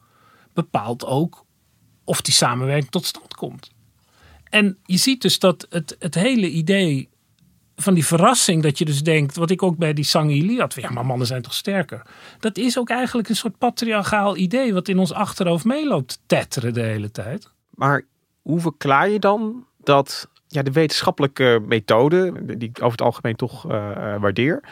[0.52, 1.44] bepaalt ook
[2.04, 3.70] of die samenwerking tot stand komt.
[4.44, 7.08] En je ziet dus dat het, het hele idee
[7.76, 10.90] van die verrassing dat je dus denkt, wat ik ook bij die Sangili had, ja
[10.90, 12.02] maar mannen zijn toch sterker.
[12.40, 16.82] Dat is ook eigenlijk een soort patriarchaal idee wat in ons achterhoofd meeloopt tetteren de
[16.82, 17.50] hele tijd.
[17.70, 18.04] Maar
[18.42, 23.64] hoe verklaar je dan dat ja, de wetenschappelijke methode, die ik over het algemeen toch
[23.64, 23.70] uh,
[24.20, 24.62] waardeer,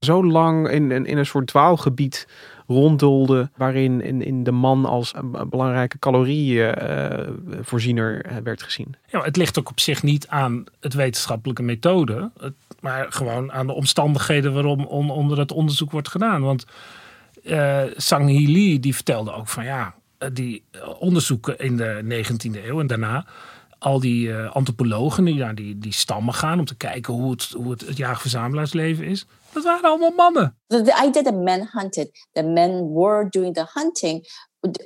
[0.00, 2.28] zo lang in, in, een soort dwaalgebied
[2.66, 8.94] ronddolde, waarin in, in de man als een belangrijke calorieënvoorziener uh, werd gezien.
[9.06, 12.30] Ja, het ligt ook op zich niet aan het wetenschappelijke methode,
[12.80, 16.42] maar gewoon aan de omstandigheden waarom on, onder het onderzoek wordt gedaan.
[16.42, 16.66] Want
[17.44, 18.46] uh, Sang
[18.80, 19.94] die vertelde ook van ja,
[20.32, 20.64] die
[20.98, 23.26] onderzoeken in de 19e eeuw en daarna
[23.78, 27.70] al die antropologen die naar die, die stammen gaan om te kijken hoe het, hoe
[27.70, 29.26] het, het jaag-verzamelaarsleven is.
[29.52, 30.58] Dat waren allemaal mannen.
[30.66, 34.24] The, the idea that men hunted, the men were doing the hunting,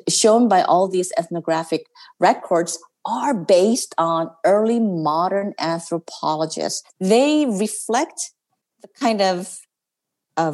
[0.09, 6.83] shown by all these ethnographic records, are based on early modern anthropologists.
[6.98, 8.33] They reflect
[8.81, 9.61] the kind of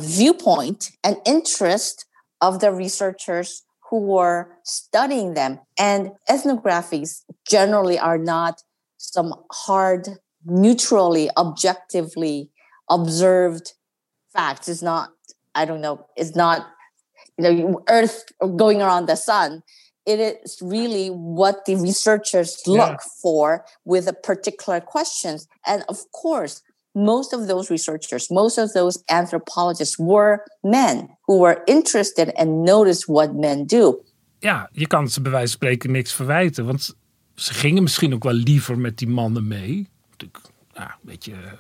[0.00, 2.06] viewpoint and interest
[2.40, 5.60] of the researchers who were studying them.
[5.78, 8.62] And ethnographies generally are not
[8.96, 12.50] some hard, neutrally, objectively
[12.88, 13.74] observed
[14.32, 14.68] facts.
[14.68, 15.10] It's not,
[15.54, 16.66] I don't know, it's not,
[17.38, 18.24] you know, Earth
[18.56, 19.62] going around the sun.
[20.06, 22.96] It is really what the researchers look yeah.
[23.22, 25.46] for with a particular questions.
[25.66, 26.62] And of course,
[26.92, 33.08] most of those researchers, most of those anthropologists were men who were interested and noticed
[33.08, 34.02] what men do.
[34.38, 36.94] Ja, je kan ze bij wijze van spreken niks verwijten, want
[37.34, 39.88] ze gingen misschien ook wel liever met die mannen mee.
[40.10, 40.38] Natuurlijk,
[40.72, 41.52] ja, een beetje uh,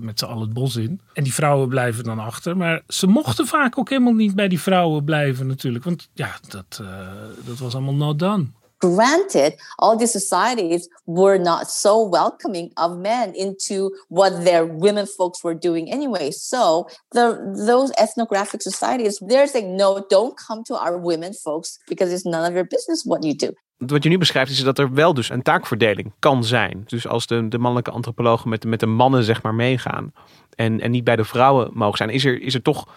[0.00, 1.00] met z'n allen het bos in.
[1.12, 2.56] En die vrouwen blijven dan achter.
[2.56, 5.84] Maar ze mochten vaak ook helemaal niet bij die vrouwen blijven natuurlijk.
[5.84, 7.08] Want ja, dat, uh,
[7.44, 8.46] dat was allemaal not done.
[8.84, 15.42] granted, all these societies were not so welcoming of men into what their women folks
[15.42, 16.30] were doing anyway.
[16.30, 22.12] So the those ethnographic societies, they're saying, no, don't come to our women folks because
[22.12, 23.52] it's none of your business what you do.
[23.76, 26.82] Wat je nu beschrijft is dat er wel dus een taakverdeling kan zijn.
[26.86, 30.12] Dus als de, de mannelijke antropologen met, met de mannen zeg maar meegaan
[30.54, 32.88] en, en niet bij de vrouwen mogen zijn, is er, is er toch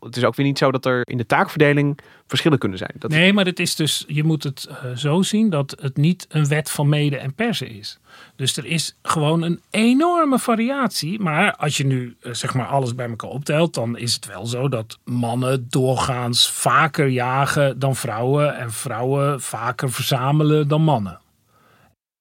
[0.00, 2.92] het is ook weer niet zo dat er in de taakverdeling verschillen kunnen zijn.
[2.98, 6.26] Dat nee, maar het is dus, je moet het uh, zo zien dat het niet
[6.28, 7.98] een wet van mede en persen is.
[8.36, 11.20] Dus er is gewoon een enorme variatie.
[11.20, 14.46] Maar als je nu uh, zeg maar alles bij elkaar optelt, dan is het wel
[14.46, 21.20] zo dat mannen doorgaans vaker jagen dan vrouwen en vrouwen vaker verzamelen dan mannen.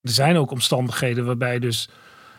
[0.02, 1.90] Er zijn ook omstandigheden waarbij dus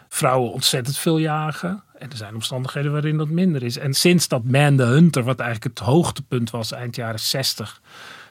[0.09, 3.79] vrouwen ontzettend veel jagen en er zijn omstandigheden waarin dat minder is.
[3.79, 7.81] En sinds dat Man the Hunter, wat eigenlijk het hoogtepunt was eind jaren 60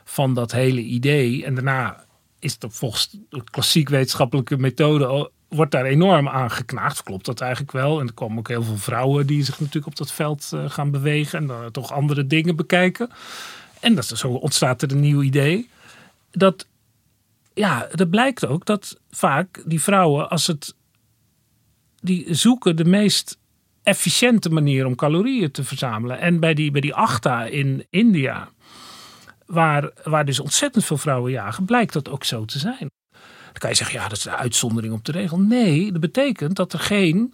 [0.03, 1.45] van dat hele idee.
[1.45, 2.05] En daarna
[2.39, 3.17] is het volgens
[3.51, 7.03] klassiek wetenschappelijke methode wordt daar enorm aan geknaagd.
[7.03, 7.99] Klopt dat eigenlijk wel?
[7.99, 10.91] En er komen ook heel veel vrouwen die zich natuurlijk op dat veld eh, gaan
[10.91, 13.09] bewegen en dan toch andere dingen bekijken.
[13.79, 15.69] En dat, zo ontstaat er een nieuw idee.
[16.31, 16.67] Dat,
[17.53, 20.75] ja, dat blijkt ook dat vaak die vrouwen, als het,
[22.01, 23.39] die zoeken de meest
[23.83, 26.19] efficiënte manier om calorieën te verzamelen.
[26.19, 28.49] En bij die, bij die Achta in India,
[29.45, 32.89] waar, waar dus ontzettend veel vrouwen jagen, blijkt dat ook zo te zijn.
[33.51, 35.39] Dan kan je zeggen, ja, dat is een uitzondering op de regel.
[35.39, 37.33] Nee, dat betekent dat er geen,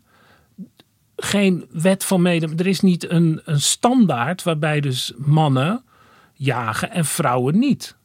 [1.15, 2.49] geen wet van mede...
[2.55, 5.83] Er is niet een, een standaard waarbij dus mannen
[6.33, 7.95] jagen en vrouwen niet.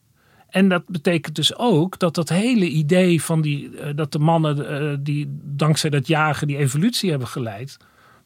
[0.48, 4.68] En dat betekent dus ook dat dat hele idee van die, eh, dat de mannen
[4.68, 7.76] eh, die dankzij dat jagen die evolutie hebben geleid,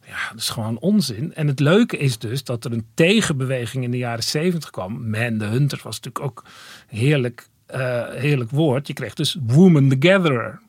[0.07, 1.35] ja, dat is gewoon onzin.
[1.35, 5.11] En het leuke is dus dat er een tegenbeweging in de jaren zeventig kwam.
[5.11, 6.45] Man the Hunter was natuurlijk ook
[6.87, 8.87] heerlijk, uh, heerlijk woord.
[8.87, 10.61] Je kreeg dus Woman the Gatherer.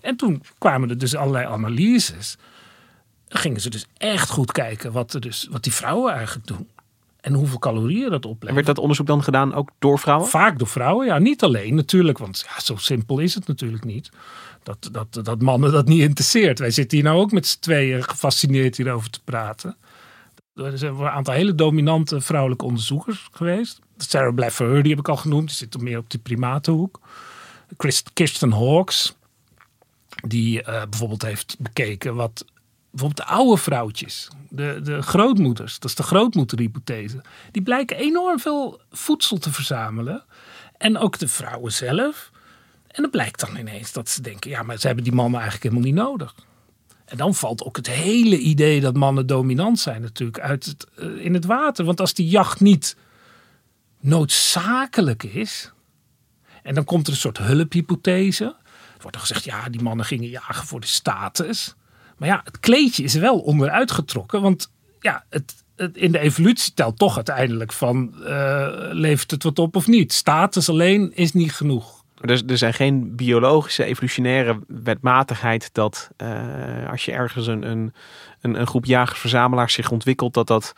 [0.00, 2.36] En toen kwamen er dus allerlei analyses.
[3.28, 6.68] Dan gingen ze dus echt goed kijken wat, er dus, wat die vrouwen eigenlijk doen.
[7.20, 8.48] En hoeveel calorieën dat oplevert.
[8.48, 10.28] En werd dat onderzoek dan gedaan ook door vrouwen?
[10.28, 11.18] Vaak door vrouwen, ja.
[11.18, 14.10] Niet alleen natuurlijk, want ja, zo simpel is het natuurlijk niet
[14.64, 16.58] dat, dat, dat mannen dat niet interesseert.
[16.58, 19.76] Wij zitten hier nou ook met z'n tweeën gefascineerd hierover te praten.
[20.54, 23.78] Er zijn een aantal hele dominante vrouwelijke onderzoekers geweest.
[23.96, 25.46] Sarah Blaffer, die heb ik al genoemd.
[25.48, 27.00] Die zit meer op die primatenhoek.
[28.12, 29.14] Kirsten Hawks,
[30.26, 32.44] die uh, bijvoorbeeld heeft bekeken wat
[32.90, 38.80] bijvoorbeeld de oude vrouwtjes, de, de grootmoeders, dat is de grootmoederhypothese, die blijken enorm veel
[38.90, 40.24] voedsel te verzamelen.
[40.78, 42.30] En ook de vrouwen zelf.
[42.94, 45.70] En dan blijkt dan ineens dat ze denken, ja, maar ze hebben die mannen eigenlijk
[45.72, 46.34] helemaal niet nodig.
[47.04, 51.24] En dan valt ook het hele idee dat mannen dominant zijn natuurlijk uit het, uh,
[51.24, 51.84] in het water.
[51.84, 52.96] Want als die jacht niet
[54.00, 55.72] noodzakelijk is,
[56.62, 58.44] en dan komt er een soort hulphypothese.
[58.44, 61.74] Er wordt dan gezegd, ja, die mannen gingen jagen voor de status.
[62.16, 66.74] Maar ja, het kleedje is wel onderuit getrokken, want ja, het, het in de evolutie
[66.74, 70.12] telt toch uiteindelijk van, uh, levert het wat op of niet?
[70.12, 72.03] Status alleen is niet genoeg.
[72.24, 77.94] Er, er zijn geen biologische, evolutionaire wetmatigheid dat uh, als je ergens een, een,
[78.40, 80.72] een, een groep jagers-verzamelaars zich ontwikkelt, dat dat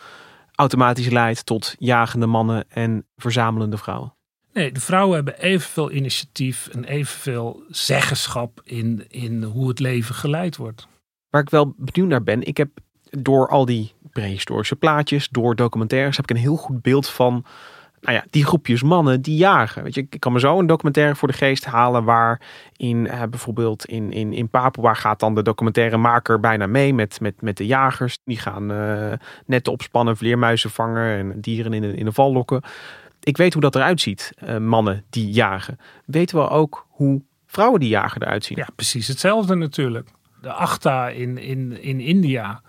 [0.54, 4.14] automatisch leidt tot jagende mannen en verzamelende vrouwen.
[4.52, 10.56] Nee, de vrouwen hebben evenveel initiatief en evenveel zeggenschap in, in hoe het leven geleid
[10.56, 10.88] wordt.
[11.30, 12.70] Waar ik wel benieuwd naar ben, ik heb
[13.10, 17.44] door al die prehistorische plaatjes, door documentaires, heb ik een heel goed beeld van
[18.06, 19.82] nou ja, die groepjes mannen die jagen.
[19.82, 22.40] Weet je, ik kan me zo een documentaire voor de geest halen waar
[22.76, 27.42] in uh, bijvoorbeeld in, in, in Papua gaat dan de documentairemaker bijna mee met, met,
[27.42, 28.18] met de jagers.
[28.24, 29.12] Die gaan uh,
[29.46, 32.62] netten opspannen, vleermuizen vangen en dieren in de, in de val lokken.
[33.22, 35.78] Ik weet hoe dat eruit ziet, uh, mannen die jagen.
[36.04, 38.58] Weten we ook hoe vrouwen die jagen eruit zien?
[38.58, 40.08] Ja, precies hetzelfde natuurlijk.
[40.40, 42.62] De ACTA in, in, in India,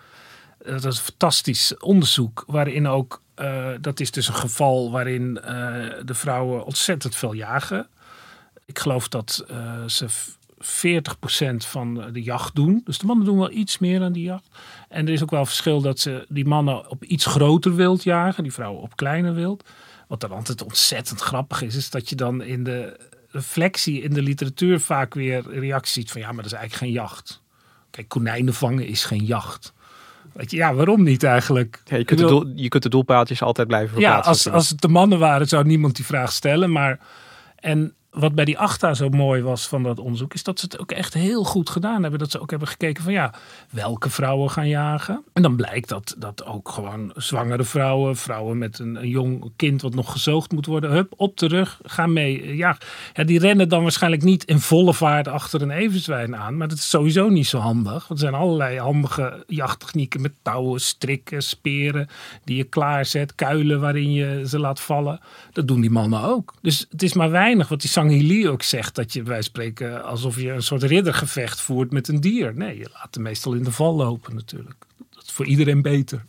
[0.58, 5.46] dat is een fantastisch onderzoek waarin ook uh, dat is dus een geval waarin uh,
[6.06, 7.88] de vrouwen ontzettend veel jagen.
[8.66, 10.08] Ik geloof dat uh, ze
[10.64, 12.82] 40% van de jacht doen.
[12.84, 14.48] Dus de mannen doen wel iets meer aan die jacht.
[14.90, 18.44] En er is ook wel verschil dat ze die mannen op iets groter wild jagen,
[18.44, 19.64] die vrouwen op kleiner wild.
[20.08, 24.22] Wat dan altijd ontzettend grappig is, is dat je dan in de reflectie in de
[24.22, 27.42] literatuur vaak weer reacties ziet van ja, maar dat is eigenlijk geen jacht.
[27.90, 29.74] Kijk, konijnen vangen is geen jacht.
[30.38, 31.82] Weet je, ja, waarom niet eigenlijk?
[31.86, 34.24] Ja, je, kunt de doel, je kunt de doelpaaltjes altijd blijven verplaatsen.
[34.24, 36.72] Ja, als, als het de mannen waren, zou niemand die vraag stellen.
[36.72, 37.00] Maar,
[37.56, 40.80] en wat bij die ACTA zo mooi was van dat onderzoek, is dat ze het
[40.80, 42.20] ook echt heel goed gedaan hebben.
[42.20, 43.34] Dat ze ook hebben gekeken van ja,
[43.70, 45.24] welke vrouwen gaan jagen.
[45.34, 49.95] En dan blijkt dat, dat ook gewoon zwangere vrouwen, vrouwen met een, jong kind wat
[49.95, 52.55] nog gezoogd moet worden, hup, op de rug, gaan mee.
[52.55, 52.78] Ja,
[53.13, 56.57] ja, die rennen dan waarschijnlijk niet in volle vaart achter een everzwijn aan.
[56.57, 58.07] Maar dat is sowieso niet zo handig.
[58.07, 62.07] Want er zijn allerlei handige jachttechnieken met touwen, strikken, speren
[62.43, 65.20] die je klaarzet, kuilen waarin je ze laat vallen.
[65.51, 66.53] Dat doen die mannen ook.
[66.61, 68.95] Dus het is maar weinig wat die Sangili ook zegt.
[68.95, 72.55] Dat je bij spreken alsof je een soort riddergevecht voert met een dier.
[72.55, 74.86] Nee, je laat hem meestal in de val lopen natuurlijk.
[75.10, 76.26] Dat is voor iedereen beter.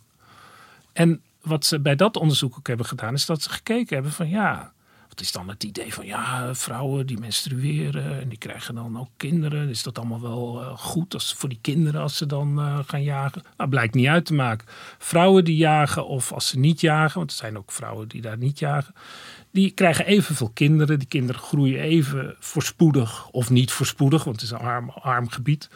[0.93, 4.29] En wat ze bij dat onderzoek ook hebben gedaan, is dat ze gekeken hebben van
[4.29, 4.71] ja,
[5.09, 9.09] wat is dan het idee van ja, vrouwen die menstrueren en die krijgen dan ook
[9.17, 9.69] kinderen.
[9.69, 13.03] Is dat allemaal wel uh, goed als, voor die kinderen als ze dan uh, gaan
[13.03, 13.43] jagen?
[13.57, 14.67] Nou, blijkt niet uit te maken.
[14.97, 18.37] Vrouwen die jagen of als ze niet jagen, want er zijn ook vrouwen die daar
[18.37, 18.93] niet jagen,
[19.51, 20.99] die krijgen evenveel kinderen.
[20.99, 25.69] Die kinderen groeien even voorspoedig of niet voorspoedig, want het is een arm, arm gebied,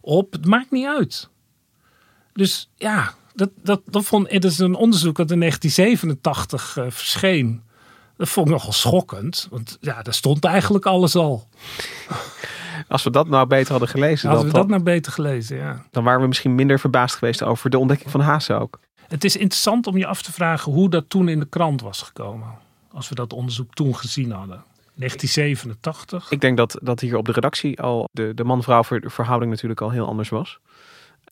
[0.00, 0.32] op.
[0.32, 1.28] Het maakt niet uit.
[2.32, 7.62] Dus ja, dat, dat, dat vond, het is een onderzoek dat in 1987 uh, verscheen.
[8.16, 11.48] Dat vond ik nogal schokkend, want ja, daar stond eigenlijk alles al.
[12.88, 14.30] Als we dat nou beter hadden gelezen.
[14.30, 15.84] Als we dat nou beter gelezen, ja.
[15.90, 18.80] Dan waren we misschien minder verbaasd geweest over de ontdekking van Haase ook.
[19.08, 22.02] Het is interessant om je af te vragen hoe dat toen in de krant was
[22.02, 22.48] gekomen.
[22.92, 24.64] Als we dat onderzoek toen gezien hadden.
[24.94, 26.30] 1987.
[26.30, 29.90] Ik denk dat, dat hier op de redactie al de, de man-vrouw verhouding natuurlijk al
[29.90, 30.58] heel anders was.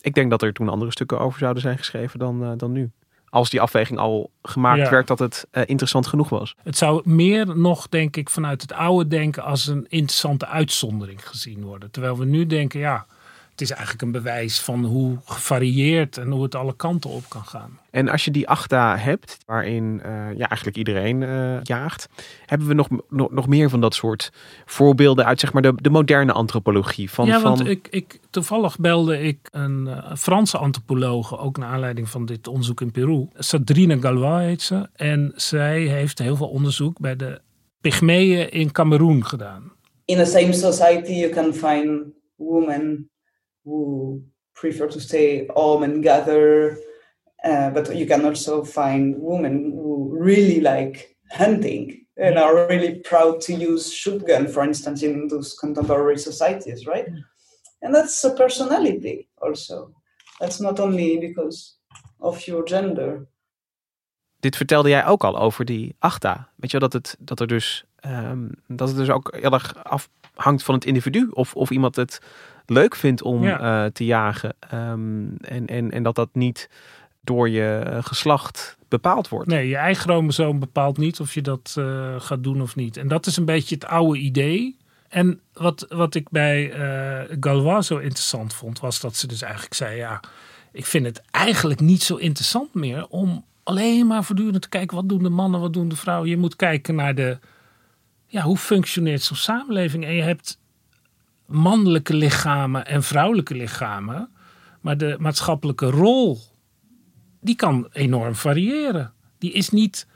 [0.00, 2.90] Ik denk dat er toen andere stukken over zouden zijn geschreven dan, uh, dan nu.
[3.30, 4.90] Als die afweging al gemaakt ja.
[4.90, 6.54] werd dat het uh, interessant genoeg was.
[6.62, 11.64] Het zou meer nog, denk ik, vanuit het oude denken als een interessante uitzondering gezien
[11.64, 11.90] worden.
[11.90, 13.06] Terwijl we nu denken, ja,
[13.58, 17.44] het is eigenlijk een bewijs van hoe gevarieerd en hoe het alle kanten op kan
[17.44, 17.78] gaan.
[17.90, 22.08] En als je die ACTA hebt, waarin uh, ja, eigenlijk iedereen uh, jaagt,
[22.46, 24.32] hebben we nog, nog, nog meer van dat soort
[24.64, 27.10] voorbeelden uit zeg maar, de, de moderne antropologie.
[27.10, 27.56] Van, ja, van...
[27.56, 32.46] want ik, ik, toevallig belde ik een uh, Franse antropologe, ook naar aanleiding van dit
[32.46, 33.28] onderzoek in Peru.
[33.34, 34.88] Sadrine Galois heet ze.
[34.92, 37.40] En zij heeft heel veel onderzoek bij de
[37.80, 39.72] Pygmeeën in Cameroen gedaan.
[40.04, 43.10] In the same society you can find women
[43.68, 44.22] who
[44.54, 46.78] prefer to stay home and gather.
[47.44, 53.40] Uh, but you can also find women who really like hunting and are really proud
[53.40, 57.06] to use shotgun, for instance, in those contemporary societies, right?
[57.06, 57.22] Mm.
[57.82, 59.92] And that's a personality also.
[60.40, 61.78] That's not only because
[62.18, 63.28] of your gender.
[64.40, 66.48] Dit vertelde jij ook al over die ACTA.
[66.56, 70.62] Weet je dat het, dat er dus, um, dat het dus ook heel erg afhangt
[70.62, 71.28] van het individu.
[71.30, 72.20] Of, of iemand het
[72.70, 73.84] leuk vindt om ja.
[73.84, 74.56] uh, te jagen.
[74.74, 76.70] Um, en, en, en dat dat niet
[77.20, 79.48] door je geslacht bepaald wordt.
[79.48, 82.96] Nee, je eigen chromosoom bepaalt niet of je dat uh, gaat doen of niet.
[82.96, 84.76] En dat is een beetje het oude idee.
[85.08, 89.74] En wat, wat ik bij uh, Galois zo interessant vond, was dat ze dus eigenlijk
[89.74, 90.20] zei: Ja,
[90.72, 95.08] ik vind het eigenlijk niet zo interessant meer om alleen maar voortdurend te kijken wat
[95.08, 96.28] doen de mannen, wat doen de vrouwen.
[96.28, 97.38] Je moet kijken naar de,
[98.26, 100.04] ja, hoe functioneert zo'n samenleving.
[100.04, 100.58] En je hebt
[101.48, 104.30] mannelijke lichamen en vrouwelijke lichamen.
[104.80, 106.38] Maar de maatschappelijke rol,
[107.40, 109.12] die kan enorm variëren.
[109.38, 110.06] Die is niet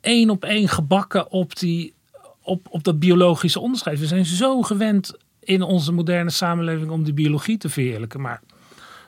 [0.00, 1.94] één op één gebakken op, die,
[2.42, 3.98] op, op dat biologische onderscheid.
[3.98, 8.20] We zijn zo gewend in onze moderne samenleving om de biologie te verheerlijken.
[8.20, 8.42] Maar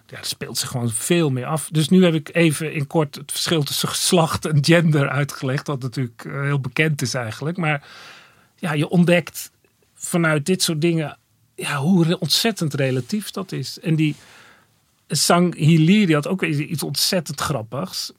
[0.07, 1.69] ja, er speelt zich gewoon veel meer af.
[1.73, 5.67] Dus nu heb ik even in kort het verschil tussen geslacht en gender uitgelegd.
[5.67, 7.57] Wat natuurlijk heel bekend is eigenlijk.
[7.57, 7.89] Maar
[8.57, 9.51] ja, je ontdekt
[9.95, 11.19] vanuit dit soort dingen
[11.55, 13.81] ja, hoe ontzettend relatief dat is.
[13.81, 14.17] En die
[15.09, 18.13] Sang Hili, had ook iets ontzettend grappigs.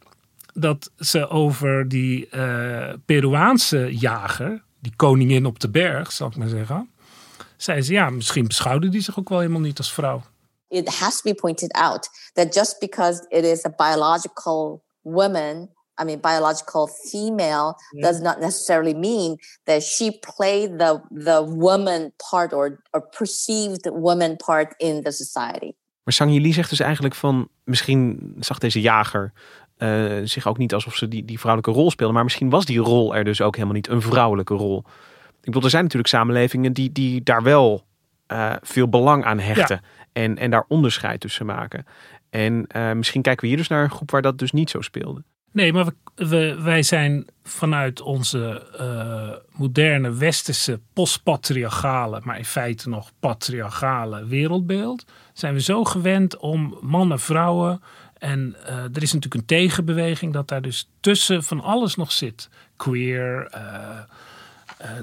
[0.53, 6.47] dat ze over die uh, Peruaanse jager, die koningin op de berg, zal ik maar
[6.47, 6.89] zeggen,
[7.57, 10.21] zei ze ja, misschien beschouwde die zich ook wel helemaal niet als vrouw.
[10.67, 16.03] It has to be pointed out that just because it is a biological woman I
[16.03, 18.01] mean, biological female yeah.
[18.01, 24.35] does not necessarily mean that she played the the woman part or, or perceived woman
[24.35, 25.73] part in the society.
[26.03, 29.33] Maar Sang Yili zegt dus eigenlijk van, misschien zag deze jager
[29.77, 32.79] uh, zich ook niet alsof ze die, die vrouwelijke rol speelde, maar misschien was die
[32.79, 34.83] rol er dus ook helemaal niet een vrouwelijke rol.
[35.41, 37.85] Ik bedoel, er zijn natuurlijk samenlevingen die, die daar wel
[38.31, 40.21] uh, veel belang aan hechten ja.
[40.21, 41.85] en, en daar onderscheid tussen maken.
[42.29, 44.81] En uh, misschien kijken we hier dus naar een groep waar dat dus niet zo
[44.81, 45.23] speelde.
[45.55, 45.85] Nee, maar
[46.15, 55.05] we, wij zijn vanuit onze uh, moderne westerse postpatriarchale, maar in feite nog patriarchale wereldbeeld,
[55.33, 57.81] zijn we zo gewend om mannen, vrouwen
[58.17, 62.49] en uh, er is natuurlijk een tegenbeweging dat daar dus tussen van alles nog zit.
[62.75, 63.51] Queer.
[63.55, 63.99] Uh,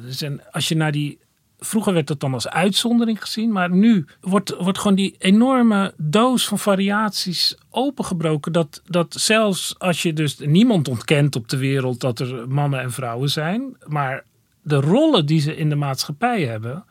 [0.03, 1.19] dus en als je naar die
[1.65, 6.49] Vroeger werd dat dan als uitzondering gezien, maar nu wordt, wordt gewoon die enorme doos
[6.49, 8.53] van variaties opengebroken.
[8.53, 12.93] Dat, dat zelfs als je dus niemand ontkent op de wereld dat er mannen en
[12.93, 14.25] vrouwen zijn, maar
[14.63, 16.85] de rollen die ze in de maatschappij hebben,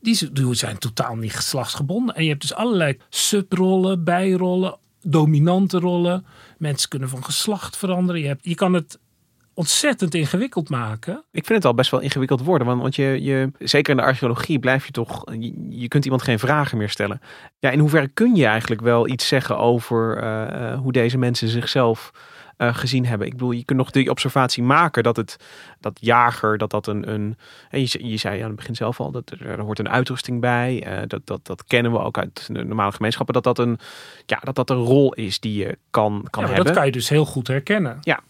[0.00, 2.14] die, zijn totaal niet geslachtsgebonden.
[2.14, 6.26] En je hebt dus allerlei subrollen, bijrollen, dominante rollen.
[6.58, 8.20] Mensen kunnen van geslacht veranderen.
[8.20, 8.98] Je, hebt, je kan het
[9.60, 11.24] ontzettend ingewikkeld maken.
[11.30, 12.66] Ik vind het al best wel ingewikkeld worden.
[12.66, 15.24] Want, want je, je, zeker in de archeologie blijf je toch.
[15.68, 17.20] Je, kunt iemand geen vragen meer stellen.
[17.58, 22.10] Ja, in hoeverre kun je eigenlijk wel iets zeggen over uh, hoe deze mensen zichzelf
[22.58, 23.26] uh, gezien hebben?
[23.26, 25.36] Ik bedoel, je kunt nog die observatie maken dat het
[25.80, 27.10] dat jager, dat dat een.
[27.10, 27.36] een
[27.70, 30.86] je, je zei aan het begin zelf al dat er, er hoort een uitrusting bij.
[30.86, 33.34] Uh, dat, dat, dat kennen we ook uit de normale gemeenschappen.
[33.34, 33.78] Dat dat een,
[34.26, 36.66] ja, dat dat een rol is die je kan, kan ja, hebben.
[36.66, 37.98] Dat kan je dus heel goed herkennen.
[38.00, 38.20] Ja,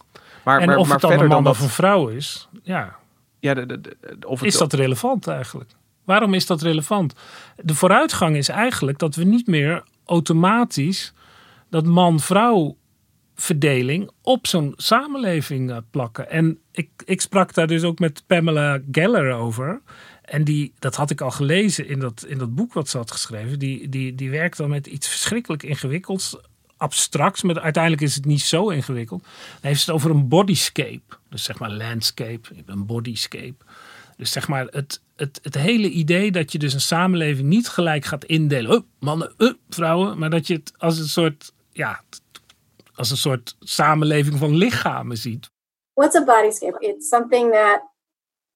[0.44, 2.96] maar, en maar, of maar het dan een man of een vrouw is, ja.
[3.38, 5.70] ja de, de, of het is dat relevant eigenlijk?
[6.04, 7.14] Waarom is dat relevant?
[7.56, 11.12] De vooruitgang is eigenlijk dat we niet meer automatisch
[11.68, 12.76] dat man-vrouw
[13.34, 16.30] verdeling op zo'n samenleving eh, plakken.
[16.30, 19.80] En ik, ik sprak daar dus ook met Pamela Geller over.
[20.22, 23.10] En die, dat had ik al gelezen in dat, in dat boek wat ze had
[23.10, 23.58] geschreven.
[23.58, 26.36] Die, die, die werkt dan met iets verschrikkelijk ingewikkelds
[26.80, 29.22] abstract, maar uiteindelijk is het niet zo ingewikkeld.
[29.22, 31.16] Dan heeft het over een bodyscape.
[31.28, 33.64] Dus zeg maar landscape, een bodyscape.
[34.16, 38.04] Dus zeg maar het, het, het hele idee dat je dus een samenleving niet gelijk
[38.04, 38.70] gaat indelen.
[38.70, 40.18] Oh, mannen, uh, vrouwen.
[40.18, 42.00] Maar dat je het als een soort, ja,
[42.94, 45.50] als een soort samenleving van lichamen ziet.
[45.94, 46.86] What's a bodyscape?
[46.86, 47.82] It's something that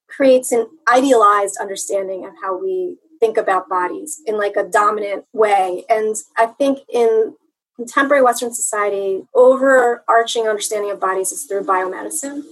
[0.06, 0.66] creates an
[0.96, 5.84] idealized understanding of how we think about bodies in like a dominant way.
[5.86, 7.36] And I think in
[7.76, 12.42] contemporary Western society, overarching understanding of bodies is through biomedicine.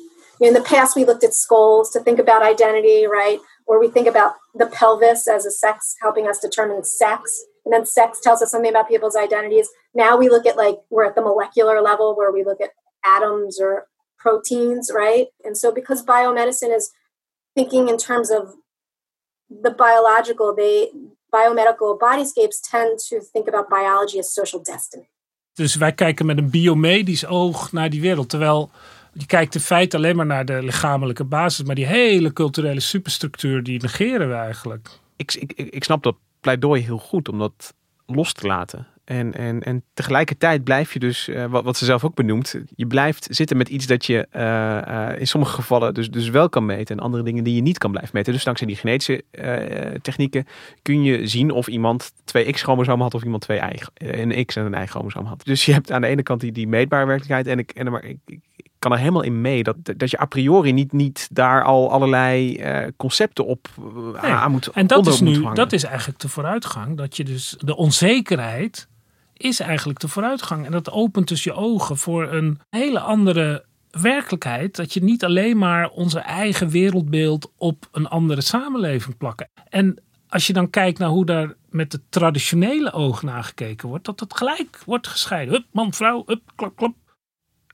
[0.40, 3.38] You know, in the past, we looked at skulls to think about identity, right?
[3.66, 7.44] Or we think about the pelvis as a sex helping us determine sex.
[7.64, 9.68] And then sex tells us something about people's identities.
[9.94, 12.70] Now we look at like, we're at the molecular level where we look at
[13.04, 13.86] atoms or
[14.18, 15.28] proteins, right?
[15.44, 16.90] And so because biomedicine is
[17.54, 18.54] thinking in terms of
[19.48, 20.90] the biological, they
[21.32, 25.08] biomedical bodyscapes tend to think about biology as social destiny.
[25.54, 28.28] Dus wij kijken met een biomedisch oog naar die wereld.
[28.28, 28.70] Terwijl
[29.12, 31.66] je kijkt in feite alleen maar naar de lichamelijke basis.
[31.66, 34.88] Maar die hele culturele superstructuur, die negeren we eigenlijk.
[35.16, 37.74] Ik, ik, ik snap dat pleidooi heel goed om dat
[38.06, 38.86] los te laten.
[39.12, 42.86] En, en, en tegelijkertijd blijf je dus, uh, wat, wat ze zelf ook benoemt, je
[42.86, 46.66] blijft zitten met iets dat je uh, uh, in sommige gevallen dus, dus wel kan
[46.66, 48.32] meten en andere dingen die je niet kan blijven meten.
[48.32, 49.24] Dus dankzij die genetische
[50.02, 50.46] technieken
[50.82, 54.72] kun je zien of iemand twee X-chromosomen had of iemand twee y, een X en
[54.72, 55.44] een Y-chromosoom had.
[55.44, 58.04] Dus je hebt aan de ene kant die, die meetbare werkelijkheid en ik, en, maar
[58.04, 58.40] ik, ik,
[58.78, 62.60] kan er helemaal in mee dat, dat je a priori niet, niet daar al allerlei
[62.96, 63.68] concepten op
[64.22, 64.30] nee.
[64.30, 67.76] aan moet En dat is nu, dat is eigenlijk de vooruitgang, dat je dus de
[67.76, 68.90] onzekerheid
[69.42, 70.66] is eigenlijk de vooruitgang.
[70.66, 74.76] En dat opent dus je ogen voor een hele andere werkelijkheid.
[74.76, 79.48] Dat je niet alleen maar onze eigen wereldbeeld op een andere samenleving plakken.
[79.68, 84.04] En als je dan kijkt naar hoe daar met de traditionele oog naar gekeken wordt,
[84.04, 85.54] dat het gelijk wordt gescheiden.
[85.54, 86.94] Hup, man, vrouw, hup, klap, klap.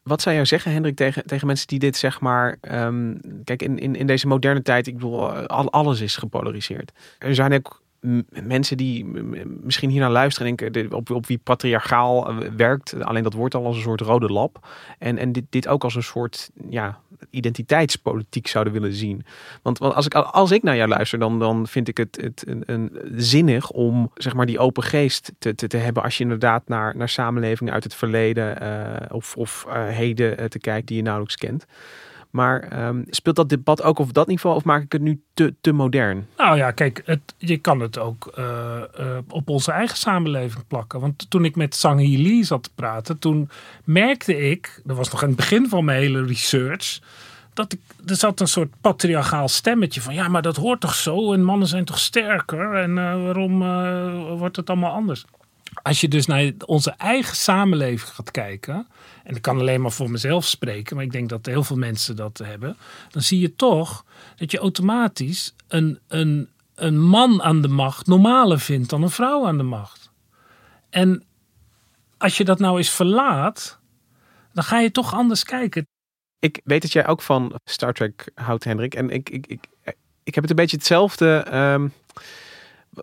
[0.02, 2.58] Wat zou jij zeggen, Hendrik, tegen, tegen mensen die dit zeg maar.
[2.60, 6.92] Um, kijk, in, in, in deze moderne tijd, ik bedoel, alles is gepolariseerd.
[7.18, 7.82] Er zijn ook
[8.42, 9.04] mensen die
[9.62, 13.02] misschien hier naar luisteren denken op, op wie patriarchaal eh, werkt.
[13.02, 14.66] Alleen dat wordt al als een soort rode lap.
[14.98, 16.98] En, en dit, dit ook als een soort ja,
[17.30, 19.24] identiteitspolitiek zouden willen zien.
[19.62, 22.44] Want, want als, ik, als ik naar jou luister, dan, dan vind ik het, het
[22.66, 26.68] een, zinnig om zeg maar, die open geest te, te, te hebben als je inderdaad
[26.68, 31.02] naar, naar samenlevingen uit het verleden uh, of, of uh, heden te kijkt die je
[31.02, 31.66] nauwelijks kent.
[32.30, 35.54] Maar um, speelt dat debat ook op dat niveau of maak ik het nu te,
[35.60, 36.26] te modern?
[36.36, 38.44] Nou ja, kijk, het, je kan het ook uh,
[39.00, 41.00] uh, op onze eigen samenleving plakken.
[41.00, 43.50] Want toen ik met Sang Lee zat te praten, toen
[43.84, 46.98] merkte ik, dat was nog in het begin van mijn hele research,
[47.54, 51.32] dat ik, er zat een soort patriarchaal stemmetje van, ja, maar dat hoort toch zo
[51.32, 53.58] en mannen zijn toch sterker en uh, waarom
[54.38, 55.24] wordt het allemaal anders?
[55.82, 58.86] Als je dus naar onze eigen samenleving gaat kijken,
[59.24, 62.16] en ik kan alleen maar voor mezelf spreken, maar ik denk dat heel veel mensen
[62.16, 62.76] dat hebben,
[63.10, 64.04] dan zie je toch
[64.36, 69.46] dat je automatisch een, een, een man aan de macht normaler vindt dan een vrouw
[69.46, 70.10] aan de macht.
[70.90, 71.24] En
[72.18, 73.78] als je dat nou eens verlaat,
[74.52, 75.86] dan ga je toch anders kijken.
[76.38, 78.94] Ik weet dat jij ook van Star Trek houdt, Hendrik.
[78.94, 79.64] En ik, ik, ik,
[80.22, 81.46] ik heb het een beetje hetzelfde.
[81.52, 81.92] Um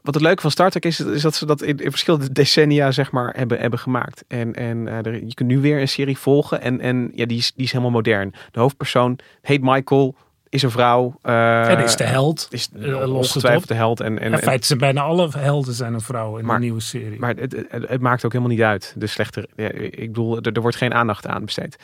[0.03, 3.11] wat het leuke van Star Trek is, is dat ze dat in, verschillende decennia zeg
[3.11, 4.23] maar hebben, hebben gemaakt.
[4.27, 7.37] En, en uh, er, je kunt nu weer een serie volgen en, en ja, die
[7.37, 8.33] is, die is helemaal modern.
[8.51, 10.15] De hoofdpersoon heet Michael,
[10.55, 11.19] is een vrouw.
[11.23, 12.47] Uh, en is de held.
[12.49, 13.99] Is uh, ongetwijfeld de held.
[13.99, 16.81] En, en, in feite zijn bijna alle helden zijn een vrouw in maar, de nieuwe
[16.81, 17.19] serie.
[17.19, 18.93] Maar het, het, het, maakt ook helemaal niet uit.
[18.97, 21.77] De slechte, ja, ik bedoel, er, er, wordt geen aandacht aan besteed.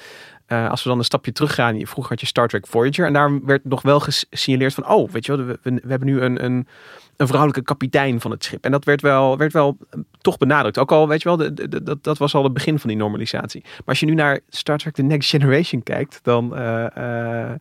[0.47, 3.45] Uh, als we dan een stapje teruggaan, vroeger had je Star Trek Voyager en daar
[3.45, 6.43] werd nog wel gesignaleerd van, oh, weet je wel, we, we, we hebben nu een,
[6.43, 6.67] een
[7.21, 8.65] een vrouwelijke kapitein van het schip.
[8.65, 10.77] En dat werd wel, werd wel eh, toch benadrukt.
[10.77, 13.61] Ook al, weet je wel, de, dat, dat was al het begin van die normalisatie.
[13.63, 17.51] Maar als je nu naar Star Trek The Next Generation kijkt, dan uh, uh,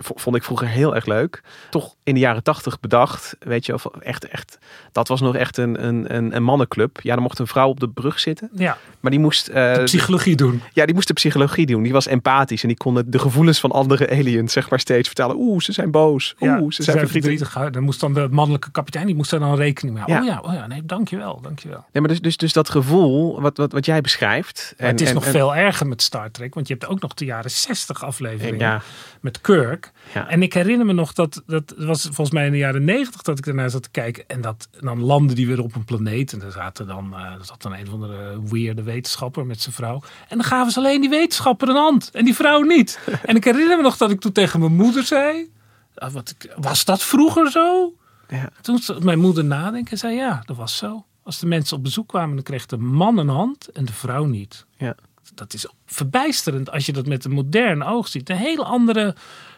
[0.00, 1.42] vond ik vroeger heel erg leuk.
[1.70, 4.58] Toch in de jaren tachtig bedacht, weet je, of echt, echt,
[4.92, 6.98] dat was nog echt een, een, een, mannenclub.
[7.02, 8.50] Ja, dan mocht een vrouw op de brug zitten.
[8.52, 8.78] Ja.
[9.00, 9.46] Maar die moest...
[9.46, 10.62] de psychologie doen.
[10.72, 11.82] Ja, die moest de psychologie doen.
[11.82, 15.36] Die was empathisch en die kon de gevoelens van andere aliens, zeg maar, steeds vertellen.
[15.36, 16.34] Oeh, ze zijn boos.
[16.40, 17.50] Oeh, ja, ze, ze, zijn, verdrietig.
[17.50, 17.72] verdrietig.
[17.72, 20.32] Dan moest dan de mannelijke kapitein, die moest daar dan rekening mee houden.
[20.32, 20.38] Ja.
[20.38, 21.84] Oh ja, oh ja, nee, dankjewel, dankjewel.
[21.92, 24.74] Nee, maar dus, dus, dus dat gevoel, wat, wat, wat jij beschrijft.
[24.76, 27.00] En, het is en, nog en, veel erger met Star Trek, want je hebt ook
[27.00, 28.82] nog de jaren 60 afleveringen ja.
[29.20, 29.92] met Kirk.
[30.14, 30.28] Ja.
[30.28, 33.38] En ik herinner me nog dat, dat was volgens mij in de jaren 90 dat
[33.38, 34.24] ik daarnaar zat te kijken.
[34.26, 36.32] En dat dan landde die weer op een planeet.
[36.32, 40.02] En daar zaten dan, uh, zat dan een van de weirde wetenschapper met zijn vrouw.
[40.28, 42.98] En dan gaven ze alleen die wetenschapper een hand en die vrouw niet.
[43.24, 45.50] en ik herinner me nog dat ik toen tegen mijn moeder zei.
[45.96, 47.92] Uh, wat, was dat vroeger zo?
[48.28, 48.50] Ja.
[48.60, 51.04] Toen mijn moeder nadenken en zei ja, dat was zo.
[51.22, 54.24] Als de mensen op bezoek kwamen, dan kreeg de man een hand en de vrouw
[54.24, 54.66] niet.
[54.76, 54.94] Ja.
[55.34, 58.30] Dat is verbijsterend als je dat met een modern oog ziet.
[58.30, 59.14] Een hele andere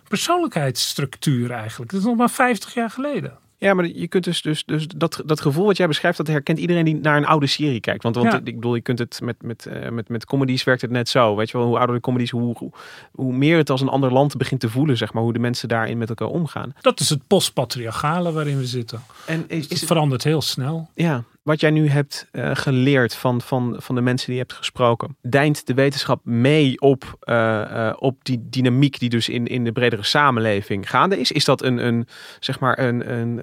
[0.09, 1.91] persoonlijkheidsstructuur eigenlijk.
[1.91, 3.39] Dat is nog maar 50 jaar geleden.
[3.57, 6.59] Ja, maar je kunt dus, dus, dus dat, dat gevoel wat jij beschrijft, dat herkent
[6.59, 8.03] iedereen die naar een oude serie kijkt.
[8.03, 8.41] Want, want Ja.
[8.45, 11.37] ik bedoel, je kunt het met, met, eh, met, met comedies werkt het net zo.
[11.37, 12.71] Weet je wel, hoe ouder de comedies, hoe, hoe,
[13.13, 15.69] hoe meer het als een ander land begint te voelen, zeg maar, hoe de mensen
[15.69, 16.75] daarin met elkaar omgaan.
[16.81, 19.03] Dat is het postpatriarchale waarin we zitten.
[19.27, 20.91] En is, Het verandert heel snel.
[20.95, 24.53] Ja, wat jij nu hebt eh, geleerd van, van, van de mensen die je hebt
[24.53, 29.65] gesproken, deint de wetenschap mee op, eh, eh, op die dynamiek die dus in, in
[29.65, 31.33] de bredere samenleving gaande is?
[31.33, 32.07] Is dat een, een
[32.41, 33.39] zeg maar, een, een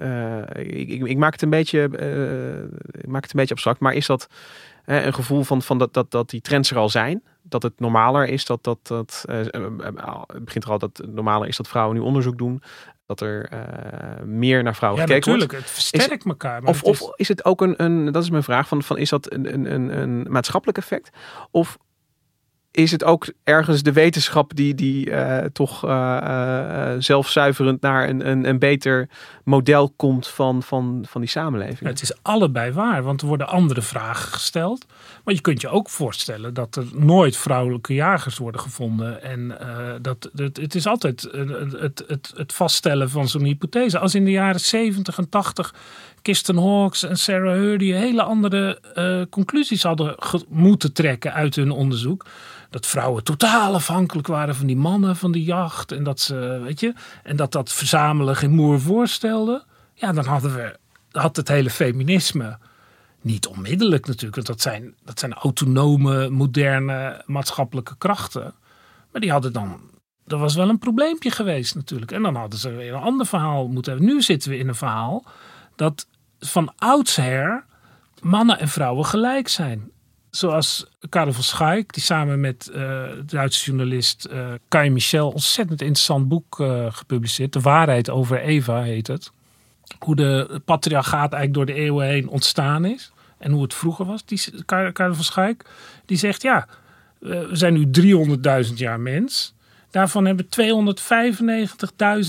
[0.56, 1.82] ik, ik, maak het een beetje,
[3.00, 4.28] ik maak het een beetje abstract, maar is dat
[4.84, 7.22] een gevoel van, van dat, dat, dat die trends er al zijn?
[7.42, 9.24] Dat het normaler is dat, dat, dat
[10.42, 12.62] begint er al dat normaler is dat vrouwen nu onderzoek doen.
[13.08, 15.52] Dat er eh, meer naar vrouwen Ja, gekeken natuurlijk.
[15.60, 15.66] wordt.
[15.76, 16.62] Het versterkt elkaar.
[16.62, 18.98] maar Of, is- of is het ook een, een, dat is mijn vraag, van, van
[18.98, 21.10] is dat een, een, een, een maatschappelijk effect?
[21.50, 21.78] Of
[22.70, 28.28] is het ook ergens de wetenschap die, die eh, toch eh, eh, zelfzuiverend naar een,
[28.28, 29.08] een, een beter
[29.44, 31.90] model komt van, van, van die samenleving?
[31.90, 34.86] Het is allebei waar, want er worden andere vragen gesteld.
[35.24, 39.22] Maar je kunt je ook voorstellen dat er nooit vrouwelijke jagers worden gevonden.
[39.22, 41.28] En eh, dat, het, het is altijd
[41.78, 43.98] het, het, het vaststellen van zo'n hypothese.
[43.98, 45.74] Als in de jaren 70 en 80
[46.22, 48.80] Kirsten Hawks en Sarah Hurdy hele andere
[49.30, 50.14] conclusies hadden
[50.48, 52.24] moeten trekken uit hun onderzoek.
[52.70, 55.92] Dat vrouwen totaal afhankelijk waren van die mannen, van die jacht.
[55.92, 59.64] En dat ze, weet je, en dat dat verzamelen geen moer voorstelde.
[59.94, 60.78] Ja, dan hadden we,
[61.10, 62.58] had het hele feminisme
[63.20, 68.54] niet onmiddellijk natuurlijk, want dat zijn, dat zijn autonome, moderne maatschappelijke krachten.
[69.12, 69.80] Maar die hadden dan,
[70.24, 72.12] dat was wel een probleempje geweest natuurlijk.
[72.12, 74.10] En dan hadden ze weer een ander verhaal moeten hebben.
[74.10, 75.24] Nu zitten we in een verhaal
[75.76, 76.06] dat
[76.38, 77.64] van oudsher
[78.20, 79.90] mannen en vrouwen gelijk zijn.
[80.30, 86.28] Zoals Karel van Schaik, die samen met de Duitse journalist eh Kai Michel ontzettend interessant
[86.28, 87.52] boek eh, gepubliceerd.
[87.52, 89.30] De waarheid over Eva heet het.
[89.98, 93.12] Hoe de patriarchaat eigenlijk door de eeuwen heen ontstaan is.
[93.38, 94.24] En hoe het vroeger was.
[94.24, 95.64] Die, Karel van Schaik,
[96.06, 96.68] die zegt ja,
[97.18, 97.90] we zijn nu
[98.66, 99.54] 300.000 jaar mens.
[99.90, 100.48] Daarvan hebben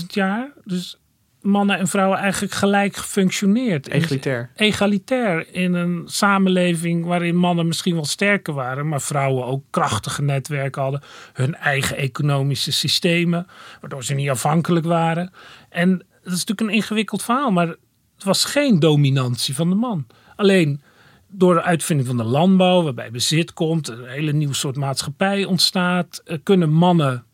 [0.00, 0.99] 295.000 jaar, dus
[1.42, 3.88] mannen en vrouwen eigenlijk gelijk gefunctioneerd.
[3.88, 4.50] Egalitair.
[4.54, 10.82] Egalitair in een samenleving waarin mannen misschien wel sterker waren, maar vrouwen ook krachtige netwerken
[10.82, 13.46] hadden, hun eigen economische systemen,
[13.80, 15.32] waardoor ze niet afhankelijk waren.
[15.68, 20.06] En dat is natuurlijk een ingewikkeld verhaal, maar het was geen dominantie van de man.
[20.36, 20.82] Alleen
[21.28, 26.22] door de uitvinding van de landbouw, waarbij bezit komt, een hele nieuw soort maatschappij ontstaat,
[26.24, 27.24] eh, kunnen mannen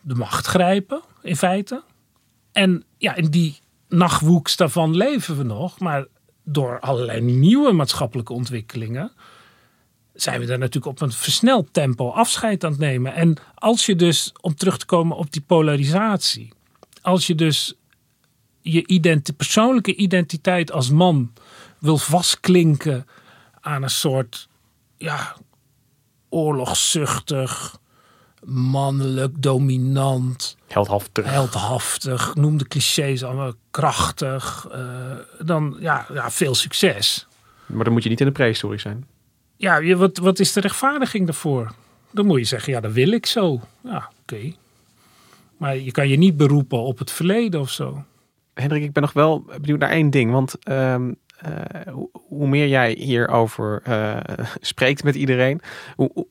[0.00, 1.82] de macht grijpen, in feite.
[2.56, 6.06] En ja, in die nachtwoeks daarvan leven we nog, maar
[6.44, 9.12] door allerlei nieuwe maatschappelijke ontwikkelingen
[10.14, 13.14] zijn we daar natuurlijk op een versneld tempo afscheid aan het nemen.
[13.14, 16.52] En als je dus, om terug te komen op die polarisatie,
[17.02, 17.74] als je dus
[18.60, 21.32] je persoonlijke identiteit als man
[21.78, 23.06] wil vastklinken
[23.60, 24.48] aan een soort
[24.96, 25.36] ja,
[26.28, 27.78] oorlogszuchtig,
[28.44, 31.24] mannelijk, dominant, Heldhaftig.
[31.30, 34.80] heldhaftig, noem de clichés allemaal krachtig, eh,
[35.46, 37.26] dan ja, ja, veel succes.
[37.66, 39.06] Maar dan moet je niet in de prehistorie zijn.
[39.56, 41.72] Ja, je, wat, wat is de rechtvaardiging daarvoor?
[42.10, 43.60] Dan moet je zeggen, ja, dat wil ik zo.
[43.84, 44.52] Ja, oké.
[45.56, 48.04] Maar je kan je niet beroepen op het verleden of zo.
[48.54, 50.30] Hendrik, ik ben nog wel benieuwd naar één ding.
[50.32, 54.16] Want ehm, eh, hoe, hoe meer jij hierover eh
[54.60, 55.60] spreekt met iedereen,
[55.94, 56.26] hoe-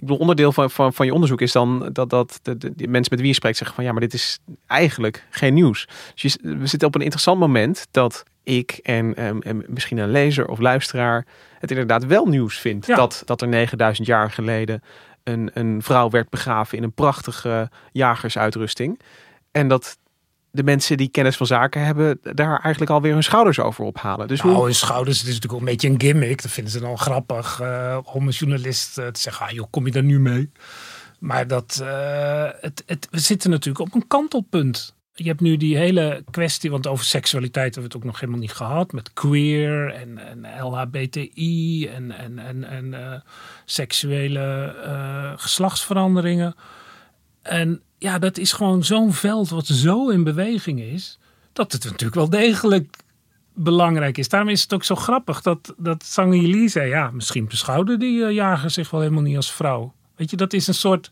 [0.00, 2.88] ik bedoel, onderdeel van, van, van je onderzoek is dan dat, dat de, de, de
[2.88, 5.88] mensen met wie je spreekt zeggen van ja, maar dit is eigenlijk geen nieuws.
[6.14, 10.10] Dus je- we zitten op een interessant moment dat ik en, ehm, en misschien een
[10.10, 11.26] lezer of luisteraar
[11.58, 12.96] het inderdaad wel nieuws vindt Ja.
[12.96, 14.82] dat, dat er 9000 jaar geleden
[15.24, 19.00] een, een vrouw werd begraven in een prachtige jagersuitrusting.
[19.50, 19.98] En dat
[20.50, 24.28] de mensen die kennis van zaken hebben, daar eigenlijk alweer hun schouders over ophalen.
[24.28, 26.42] Dus hoe, Nou, hun schouders, het is natuurlijk een beetje een gimmick.
[26.42, 29.86] Dat vinden ze dan grappig eh, om een journalist eh, te zeggen, ah joh, kom
[29.86, 30.50] je daar nu mee?
[31.18, 34.94] Maar dat, eh, het, het, we zitten natuurlijk op een kantelpunt.
[35.12, 38.40] Je hebt nu die hele kwestie, want over seksualiteit hebben we het ook nog helemaal
[38.40, 38.92] niet gehad.
[38.92, 43.22] Met queer en, en LHBTI en, en, en, en
[43.64, 44.74] seksuele
[45.36, 46.54] geslachtsveranderingen.
[47.42, 51.18] En ja, dat is gewoon zo'n veld wat zo in beweging is.
[51.52, 52.96] Dat het natuurlijk wel degelijk
[53.54, 54.28] belangrijk is.
[54.28, 56.88] Daarom is het ook zo grappig dat, dat Sangili zei...
[56.88, 59.94] ja, misschien beschouwde die eh, jager zich wel helemaal niet als vrouw.
[60.16, 61.10] Weet je, dat is een soort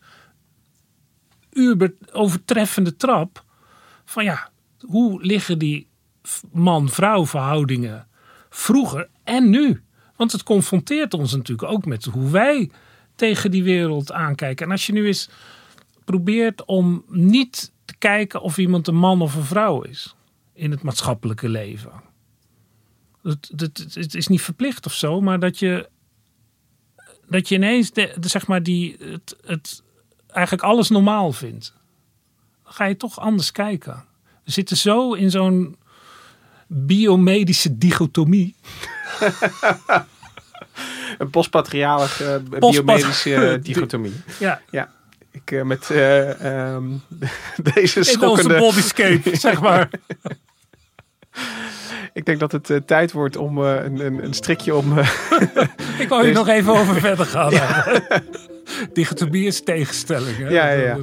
[2.11, 3.43] overtreffende trap...
[4.05, 4.49] van ja,
[4.79, 5.87] hoe liggen die
[6.51, 8.07] man-vrouw verhoudingen
[8.49, 9.83] vroeger en nu?
[10.15, 12.71] Want het confronteert ons natuurlijk ook met hoe wij
[13.15, 14.65] tegen die wereld aankijken.
[14.65, 15.29] En als je nu eens
[16.09, 20.15] probeert om niet te kijken of iemand een man of een vrouw is
[20.53, 21.91] in het maatschappelijke leven.
[23.23, 25.89] Het, het, het is niet verplicht of zo, maar dat je,
[27.27, 29.83] dat je ineens de, de, zeg maar die, het, het,
[30.27, 31.73] eigenlijk alles normaal vindt.
[32.63, 34.03] Dan ga je toch anders kijken.
[34.43, 35.77] We zitten zo in zo'n
[36.67, 38.55] biomedische dichotomie.
[41.17, 44.13] een postpatrialige eh, biomedische eh, dichotomie.
[44.39, 44.97] Ja, Ja,
[45.51, 46.83] ik eh, met eh, ehm,
[47.73, 48.57] deze in onze schokkende...
[48.57, 49.89] bodyscape, zeg maar.
[52.13, 54.99] Ik denk dat het eh, tijd wordt om eh, een, een, een strikje om...
[55.99, 57.51] Ik wou hier Deze- nog even over verder gaan.
[58.93, 60.37] Dichotomie is tegenstelling.
[60.37, 60.47] Hè?
[60.49, 60.97] Ja, ja, ja.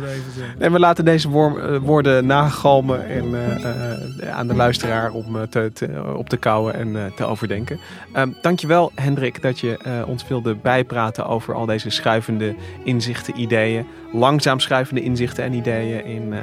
[0.59, 5.71] En we laten deze eh, woorden nagalmen en, eh, eh, aan de luisteraar om te,
[5.73, 7.79] te- op te kouwen en te overdenken.
[8.13, 12.55] Ehm dankjewel Hendrik dat je ons wilde bijpraten over al deze schuivende
[12.85, 13.87] inzichten, ideeën.
[14.13, 16.35] Langzaam schuivende inzichten en ideeën in,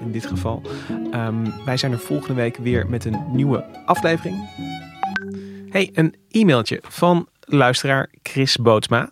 [0.00, 0.62] in dit geval.
[1.10, 1.34] Ehm,
[1.64, 4.48] wij zijn er volgende week weer met een nieuwe aflevering.
[5.70, 9.10] Hey, een e-mailtje van luisteraar Chris Bootsma.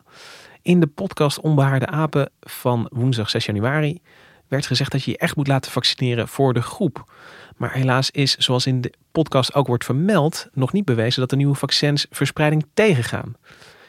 [0.67, 4.01] In de podcast Onbehaarde Apen van woensdag 6 januari
[4.49, 7.13] werd gezegd dat je je echt moet laten vaccineren voor de groep.
[7.57, 11.37] Maar helaas is, zoals in de podcast ook wordt vermeld, nog niet bewezen dat de
[11.37, 13.37] nieuwe vaccins verspreiding tegengaan.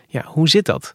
[0.07, 0.93] Ja, hoe zit dat?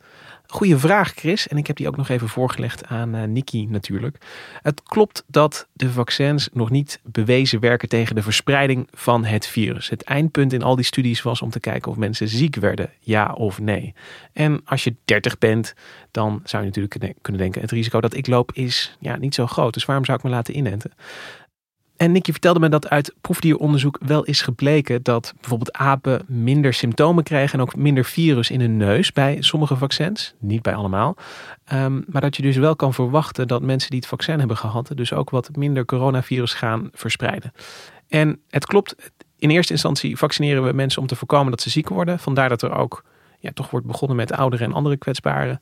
[0.52, 1.48] Goeie vraag, Chris.
[1.48, 4.16] En ik heb die ook nog even voorgelegd aan eh Nikki natuurlijk.
[4.62, 9.88] Het klopt dat de vaccins nog niet bewezen werken tegen de verspreiding van het virus.
[9.88, 13.32] Het eindpunt in al die studies was om te kijken of mensen ziek werden, ja
[13.32, 13.94] of nee.
[14.32, 15.74] En als je 30 bent,
[16.10, 19.46] dan zou je natuurlijk kunnen denken: het risico dat ik loop is ja, niet zo
[19.46, 19.74] groot.
[19.74, 20.92] Dus waarom zou ik me laten inenten?
[22.02, 27.24] En Nicky vertelde me dat uit proefdieronderzoek wel is gebleken dat bijvoorbeeld apen minder symptomen
[27.24, 30.34] krijgen en ook minder virus in hun neus bij sommige vaccins.
[30.38, 31.16] Niet bij allemaal.
[31.64, 34.90] Ehm, maar dat je dus wel kan verwachten dat mensen die het vaccin hebben gehad,
[34.94, 37.52] dus ook wat minder coronavirus gaan verspreiden.
[38.08, 41.88] En het klopt, in eerste instantie vaccineren we mensen om te voorkomen dat ze ziek
[41.88, 42.18] worden.
[42.18, 43.04] Vandaar dat er ook
[43.38, 45.60] ja, toch wordt begonnen met ouderen en andere kwetsbaren.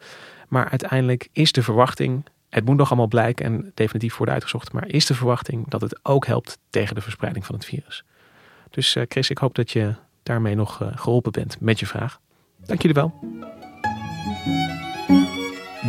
[0.48, 4.88] Maar uiteindelijk is de verwachting Het moet nog allemaal blijken en definitief worden uitgezocht, maar
[4.88, 8.04] is de verwachting dat het ook helpt tegen de verspreiding van het virus.
[8.70, 12.20] Dus uh, Chris, ik hoop dat je daarmee nog uh, geholpen bent met je vraag.
[12.66, 13.14] Dank jullie wel.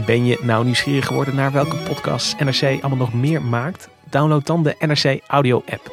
[0.06, 3.90] Ben je nou nieuwsgierig geworden naar welke podcasts NRC allemaal nog meer maakt?
[4.10, 5.92] Download dan de NRC Audio app.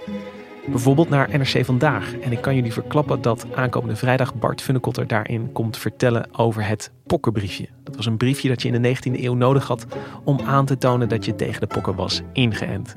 [0.70, 2.18] Bijvoorbeeld naar NRC Vandaag.
[2.18, 6.90] En ik kan jullie verklappen dat aankomende vrijdag Bart Funnekotter daarin komt vertellen over het
[7.06, 7.68] pokkenbriefje.
[7.84, 9.86] Dat was een briefje dat je in de 19e eeuw nodig had
[10.24, 12.92] om aan te tonen dat je tegen de pokken was ingeënt.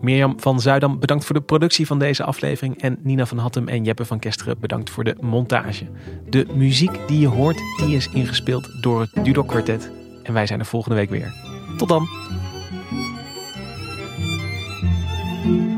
[0.00, 2.80] Mirjam van Zuidam bedankt voor de productie van deze aflevering.
[2.80, 5.86] En Nina van Hattem en Jeppe van Kesteren bedankt voor de montage.
[6.28, 9.90] De muziek die je hoort, die is ingespeeld door het Dudok Quartet.
[10.22, 11.32] En wij zijn er volgende week weer.
[11.76, 12.08] Tot dan!
[15.48, 15.77] Thank you